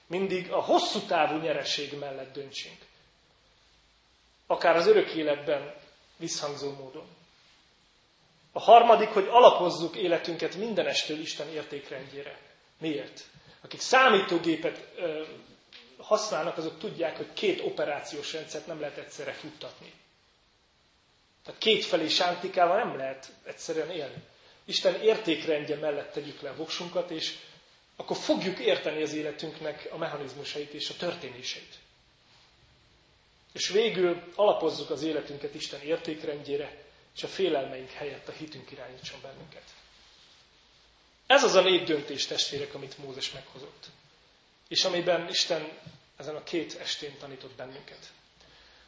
mindig 0.07 0.51
a 0.51 0.61
hosszú 0.61 0.99
távú 0.99 1.37
nyereség 1.37 1.97
mellett 1.97 2.33
döntsünk. 2.33 2.77
Akár 4.47 4.75
az 4.75 4.87
örök 4.87 5.13
életben 5.13 5.73
visszhangzó 6.17 6.71
módon. 6.71 7.07
A 8.51 8.59
harmadik, 8.59 9.09
hogy 9.09 9.27
alapozzuk 9.29 9.95
életünket 9.95 10.55
mindenestől 10.55 11.19
Isten 11.19 11.47
értékrendjére. 11.47 12.39
Miért? 12.79 13.23
Akik 13.61 13.79
számítógépet 13.79 14.87
használnak, 16.09 16.57
azok 16.57 16.79
tudják, 16.79 17.17
hogy 17.17 17.33
két 17.33 17.61
operációs 17.61 18.33
rendszert 18.33 18.67
nem 18.67 18.79
lehet 18.79 18.97
egyszerre 18.97 19.33
futtatni. 19.33 19.93
Tehát 21.43 21.59
kétfelé 21.59 22.07
sántikával 22.07 22.83
nem 22.83 22.97
lehet 22.97 23.33
egyszerűen 23.43 23.89
élni. 23.89 24.23
Isten 24.65 25.01
értékrendje 25.01 25.75
mellett 25.75 26.11
tegyük 26.11 26.41
le 26.41 26.49
a 26.49 26.55
voksunkat, 26.55 27.11
és 27.11 27.37
akkor 27.95 28.17
fogjuk 28.17 28.59
érteni 28.59 29.01
az 29.01 29.13
életünknek 29.13 29.87
a 29.91 29.97
mechanizmusait 29.97 30.73
és 30.73 30.89
a 30.89 30.95
történéseit. 30.97 31.75
És 33.53 33.69
végül 33.69 34.23
alapozzuk 34.35 34.89
az 34.89 35.03
életünket 35.03 35.55
Isten 35.55 35.81
értékrendjére, 35.81 36.83
és 37.15 37.23
a 37.23 37.27
félelmeink 37.27 37.89
helyett 37.89 38.27
a 38.27 38.31
hitünk 38.31 38.71
irányítson 38.71 39.19
bennünket. 39.21 39.63
Ez 41.27 41.43
az 41.43 41.55
a 41.55 41.61
négy 41.61 41.83
döntés, 41.83 42.25
testvérek, 42.25 42.73
amit 42.73 42.97
Mózes 42.97 43.31
meghozott. 43.31 43.85
És 44.67 44.83
amiben 44.83 45.27
Isten 45.29 45.71
ezen 46.19 46.35
a 46.35 46.43
két 46.43 46.79
estén 46.79 47.17
tanított 47.17 47.55
bennünket. 47.55 48.11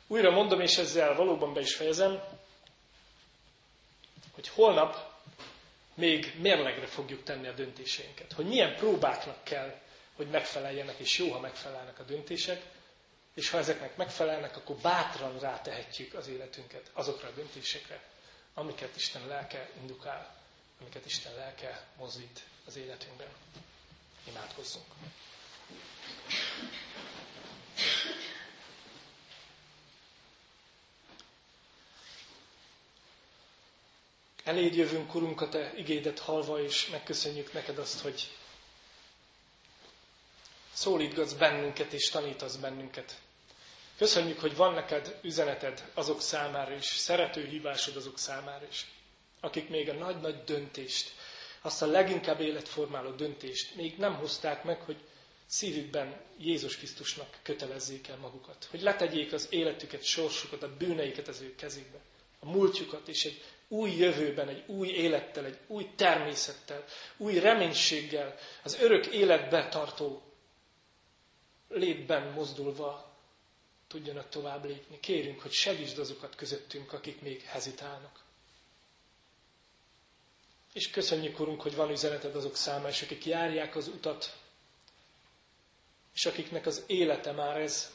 Újra 0.08 0.32
mondom, 0.32 0.62
és 0.62 0.78
ezzel 0.78 1.16
valóban 1.16 1.54
be 1.54 1.60
is 1.60 1.76
fejezem, 1.76 2.24
hogy 4.32 4.48
holnap 4.48 5.12
még 5.94 6.34
mérlegre 6.40 6.86
fogjuk 6.86 7.24
tenni 7.24 7.48
a 7.48 7.54
döntéseinket. 7.54 8.34
Hogy 8.34 8.46
milyen 8.46 8.76
próbáknak 8.76 9.44
kell, 9.44 9.80
hogy 10.16 10.28
megfeleljenek, 10.28 10.98
és 10.98 11.18
jó, 11.18 11.32
ha 11.32 11.40
megfelelnek 11.40 12.00
a 12.00 12.04
döntések, 12.04 12.62
és 13.34 13.50
ha 13.50 13.58
ezeknek 13.58 13.96
megfelelnek, 13.96 14.58
akkor 14.58 14.76
bátran 14.76 15.40
rátehetjük 15.40 16.14
az 16.14 16.28
életünket 16.28 16.90
azokra 16.94 17.28
a 17.28 17.32
döntésekre, 17.32 18.04
amiket 18.54 18.96
Isten 18.96 19.28
lelke 19.28 19.70
indukál, 19.82 20.36
amiket 20.82 21.06
Isten 21.06 21.36
lelke 21.36 21.88
mozdít 21.98 22.44
az 22.66 22.76
életünkben. 22.76 23.30
Imádkozzunk! 24.28 24.86
Eléd 34.44 34.76
jövünk, 34.76 35.16
Urunk, 35.16 35.42
a 35.42 35.50
Te 35.50 35.72
igédet 35.76 36.20
halva, 36.20 36.62
és 36.64 36.88
megköszönjük 36.88 37.54
neked 37.54 37.78
azt, 37.78 38.00
hogy 38.02 38.30
szólítgatsz 40.74 41.34
bennünket, 41.34 41.94
és 41.94 42.10
tanítasz 42.10 42.56
bennünket. 42.56 43.16
Köszönjük, 43.98 44.40
hogy 44.40 44.56
van 44.56 44.74
neked 44.74 45.20
üzeneted 45.22 45.90
azok 45.94 46.22
számára 46.22 46.74
is, 46.76 46.86
szerető 46.86 47.46
hívásod 47.46 47.96
azok 47.96 48.18
számára 48.20 48.66
is, 48.70 48.86
akik 49.40 49.70
még 49.70 49.90
a 49.90 49.94
nagy-nagy 49.94 50.44
döntést, 50.44 51.12
azt 51.62 51.82
a 51.82 51.86
leginkább 51.86 52.40
életformáló 52.40 53.10
döntést 53.10 53.76
még 53.76 53.98
nem 53.98 54.16
hozták 54.16 54.64
meg, 54.64 54.82
hogy 54.82 54.98
szívükben 55.52 56.22
Jézus 56.38 56.78
Krisztusnak 56.78 57.40
kötelezzék 57.44 58.08
el 58.08 58.18
magukat. 58.18 58.68
Hogy 58.70 58.82
letegyék 58.82 59.34
az 59.34 59.48
életüket, 59.50 60.04
sorsukat, 60.04 60.64
a 60.64 60.76
bűneiket 60.78 61.28
az 61.28 61.42
ő 61.42 61.56
kezükbe. 61.56 62.00
A 62.40 62.46
múltjukat 62.46 63.08
és 63.08 63.26
egy 63.26 63.42
új 63.68 63.92
jövőben, 63.92 64.48
egy 64.48 64.64
új 64.68 64.88
élettel, 64.88 65.46
egy 65.46 65.58
új 65.68 65.90
természettel, 65.96 66.86
új 67.18 67.40
reménységgel, 67.40 68.36
az 68.64 68.80
örök 68.80 69.06
életbe 69.06 69.68
tartó 69.68 70.22
létben 71.70 72.32
mozdulva 72.34 73.16
tudjanak 73.88 74.30
tovább 74.30 74.66
lépni. 74.66 75.00
Kérünk, 75.00 75.42
hogy 75.42 75.52
segítsd 75.52 76.00
azokat 76.00 76.36
közöttünk, 76.36 76.94
akik 76.94 77.22
még 77.22 77.42
hezitálnak. 77.42 78.24
És 80.74 80.90
köszönjük, 80.90 81.40
Urunk, 81.40 81.62
hogy 81.62 81.76
van 81.76 81.90
üzeneted 81.90 82.36
azok 82.36 82.56
számára, 82.56 82.90
és 82.90 83.02
akik 83.02 83.26
járják 83.26 83.76
az 83.76 83.88
utat, 83.88 84.41
és 86.14 86.26
akiknek 86.26 86.66
az 86.66 86.84
élete 86.88 87.32
már 87.32 87.58
ez, 87.58 87.92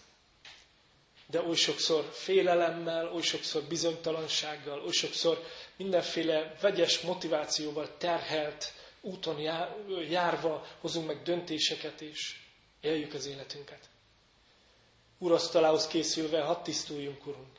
de 1.26 1.42
oly 1.42 1.56
sokszor 1.56 2.04
félelemmel, 2.12 3.12
oly 3.12 3.22
sokszor 3.22 3.62
bizonytalansággal, 3.62 4.80
oly 4.80 4.92
sokszor 4.92 5.44
mindenféle 5.76 6.56
vegyes 6.60 7.00
motivációval 7.00 7.96
terhelt 7.96 8.72
úton 9.00 9.40
járva 10.08 10.66
hozunk 10.80 11.06
meg 11.06 11.22
döntéseket, 11.22 12.00
és 12.00 12.36
éljük 12.80 13.14
az 13.14 13.26
életünket. 13.26 13.88
Urasztalához 15.18 15.86
készülve, 15.86 16.42
hadd 16.42 16.62
tisztuljunk, 16.62 17.26
Urunk. 17.26 17.56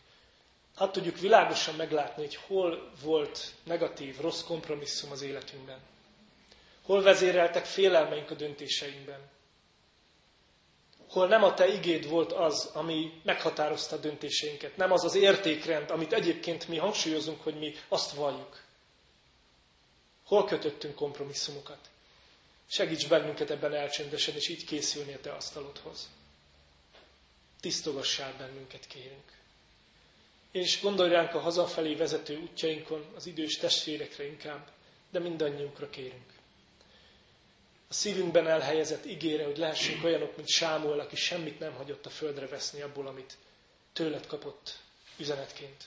Hadd 0.76 0.92
tudjuk 0.92 1.20
világosan 1.20 1.76
meglátni, 1.76 2.24
hogy 2.24 2.36
hol 2.36 2.92
volt 3.04 3.54
negatív, 3.64 4.20
rossz 4.20 4.44
kompromisszum 4.44 5.12
az 5.12 5.22
életünkben. 5.22 5.80
Hol 6.82 7.02
vezéreltek 7.02 7.66
félelmeink 7.66 8.32
a 8.32 8.36
döntéseinkben 8.36 9.30
hol 11.10 11.28
nem 11.28 11.44
a 11.44 11.54
te 11.54 11.68
igéd 11.68 12.10
volt 12.10 12.32
az, 12.32 12.70
ami 12.74 13.22
meghatározta 13.24 13.96
a 13.96 14.00
döntéseinket, 14.00 14.78
nem 14.78 14.92
az 14.92 15.04
az 15.04 15.16
értékrend, 15.16 15.90
amit 15.90 16.14
egyébként 16.14 16.68
mi 16.68 16.78
hangsúlyozunk, 16.78 17.42
hogy 17.42 17.58
mi 17.58 17.74
azt 17.88 18.12
valljuk. 18.12 18.62
Hol 20.26 20.46
kötöttünk 20.46 20.96
kompromisszumokat? 20.96 21.90
Segíts 22.70 23.08
bennünket 23.08 23.50
ebben 23.50 23.74
elcsendesedni, 23.74 24.40
és 24.40 24.48
így 24.50 24.66
készülni 24.66 25.14
a 25.14 25.20
te 25.20 25.32
asztalodhoz. 25.32 26.10
Tisztogassál 27.60 28.34
bennünket, 28.38 28.88
kérünk. 28.88 29.36
És 30.52 30.82
gondolj 30.82 31.10
ránk 31.10 31.34
a 31.34 31.40
hazafelé 31.40 31.96
vezető 31.96 32.38
útjainkon, 32.42 33.06
az 33.16 33.26
idős 33.26 33.58
testvérekre 33.58 34.26
inkább, 34.26 34.72
de 35.12 35.20
mindannyiunkra 35.20 35.90
kérünk 35.90 36.37
a 37.90 37.94
szívünkben 37.94 38.48
elhelyezett 38.48 39.06
ígére, 39.06 39.46
hogy 39.46 39.58
lehessünk 39.58 40.04
olyanok, 40.04 40.36
mint 40.36 40.48
Sámuel, 40.48 41.00
aki 41.00 41.16
semmit 41.16 41.60
nem 41.60 41.74
hagyott 41.74 42.06
a 42.06 42.10
földre 42.10 42.48
veszni 42.48 42.82
abból, 42.82 43.08
amit 43.08 43.38
tőled 43.94 44.28
kapott 44.28 44.80
üzenetként. 45.18 45.84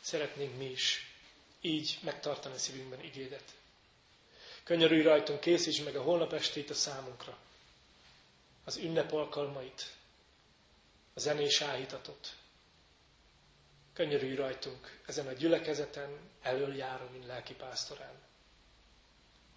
Szeretnénk 0.00 0.56
mi 0.56 0.64
is 0.64 1.14
így 1.60 1.98
megtartani 2.02 2.58
szívünkben 2.58 3.04
igédet. 3.04 3.52
Könyörülj 4.64 5.02
rajtunk, 5.02 5.40
készíts 5.40 5.84
meg 5.84 5.96
a 5.96 6.02
holnap 6.02 6.32
estét 6.32 6.70
a 6.70 6.74
számunkra. 6.74 7.38
Az 8.64 8.76
ünnep 8.76 9.12
alkalmait, 9.12 9.92
a 11.14 11.20
zenés 11.20 11.60
áhítatot. 11.60 12.28
Könyörülj 13.92 14.34
rajtunk 14.34 15.00
ezen 15.06 15.26
a 15.26 15.32
gyülekezeten, 15.32 16.18
elöljárom, 16.42 17.08
mint 17.12 17.26
lelki 17.26 17.54
pásztorán 17.54 18.29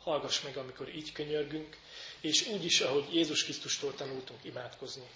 hallgass 0.04 0.42
meg, 0.42 0.58
amikor 0.58 0.96
így 0.96 1.12
könyörgünk, 1.12 1.78
és 2.22 2.48
úgy 2.48 2.66
is, 2.66 2.82
ahogy 2.82 3.14
Jézus 3.14 3.44
Krisztustól 3.44 3.96
tanultunk 3.96 4.44
imádkozni. 4.44 5.08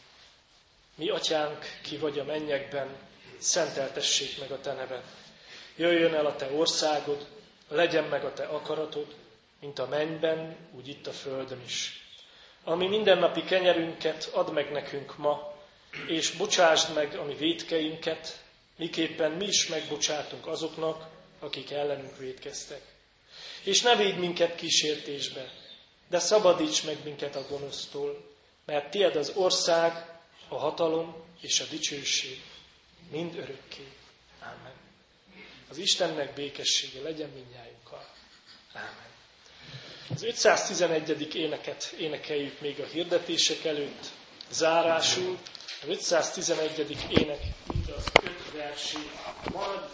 Mi, 0.95 1.09
atyánk, 1.09 1.65
ki 1.83 1.97
vagy 1.97 2.19
a 2.19 2.23
mennyekben, 2.23 2.95
szenteltessék 3.38 4.39
meg 4.39 4.51
a 4.51 4.59
te 4.59 4.73
neved. 4.73 5.03
Jöjjön 5.75 6.13
el 6.13 6.25
a 6.25 6.35
te 6.35 6.51
országod, 6.51 7.27
legyen 7.67 8.03
meg 8.03 8.25
a 8.25 8.33
te 8.33 8.43
akaratod, 8.43 9.15
mint 9.59 9.79
a 9.79 9.88
mennyben, 9.88 10.57
úgy 10.75 10.88
itt 10.88 11.07
a 11.07 11.11
földön 11.11 11.61
is. 11.65 12.05
Ami 12.63 12.88
mindennapi 12.88 13.43
kenyerünket 13.43 14.29
add 14.33 14.51
meg 14.51 14.71
nekünk 14.71 15.17
ma, 15.17 15.53
és 16.07 16.31
bocsásd 16.31 16.93
meg 16.93 17.15
a 17.15 17.23
mi 17.23 17.35
védkeinket, 17.35 18.43
miképpen 18.77 19.31
mi 19.31 19.45
is 19.45 19.67
megbocsátunk 19.67 20.47
azoknak, 20.47 21.07
akik 21.39 21.71
ellenünk 21.71 22.17
védkeztek 22.17 22.97
és 23.64 23.82
ne 23.82 23.95
védj 23.95 24.20
minket 24.20 24.55
kísértésbe, 24.55 25.51
de 26.10 26.20
szabadíts 26.20 26.84
meg 26.84 26.97
minket 27.03 27.36
a 27.36 27.45
gonosztól, 27.49 28.36
mert 28.66 28.89
tied 28.91 29.16
az 29.16 29.32
ország, 29.36 30.16
a 30.49 30.58
hatalom 30.58 31.16
és 31.41 31.60
a 31.60 31.66
dicsőség 31.70 32.41
mind 33.12 33.36
örökké. 33.36 33.88
Amen. 34.41 34.74
Az 35.70 35.78
Istennek 35.78 36.34
békessége 36.34 37.01
legyen 37.01 37.30
mindnyájunkkal. 37.30 38.08
Ámen. 38.74 39.05
Az 40.16 40.24
511. 40.24 41.36
éneket 41.36 41.93
énekeljük 41.99 42.60
még 42.62 42.80
a 42.80 42.86
hirdetések 42.86 43.64
előtt, 43.66 44.05
zárásul. 44.51 45.38
Az 45.82 45.88
511. 45.88 46.97
ének 47.10 47.39
mind 47.74 47.89
az 47.97 48.05
öt 48.24 48.51
versét, 48.53 49.10
maradj 49.53 49.86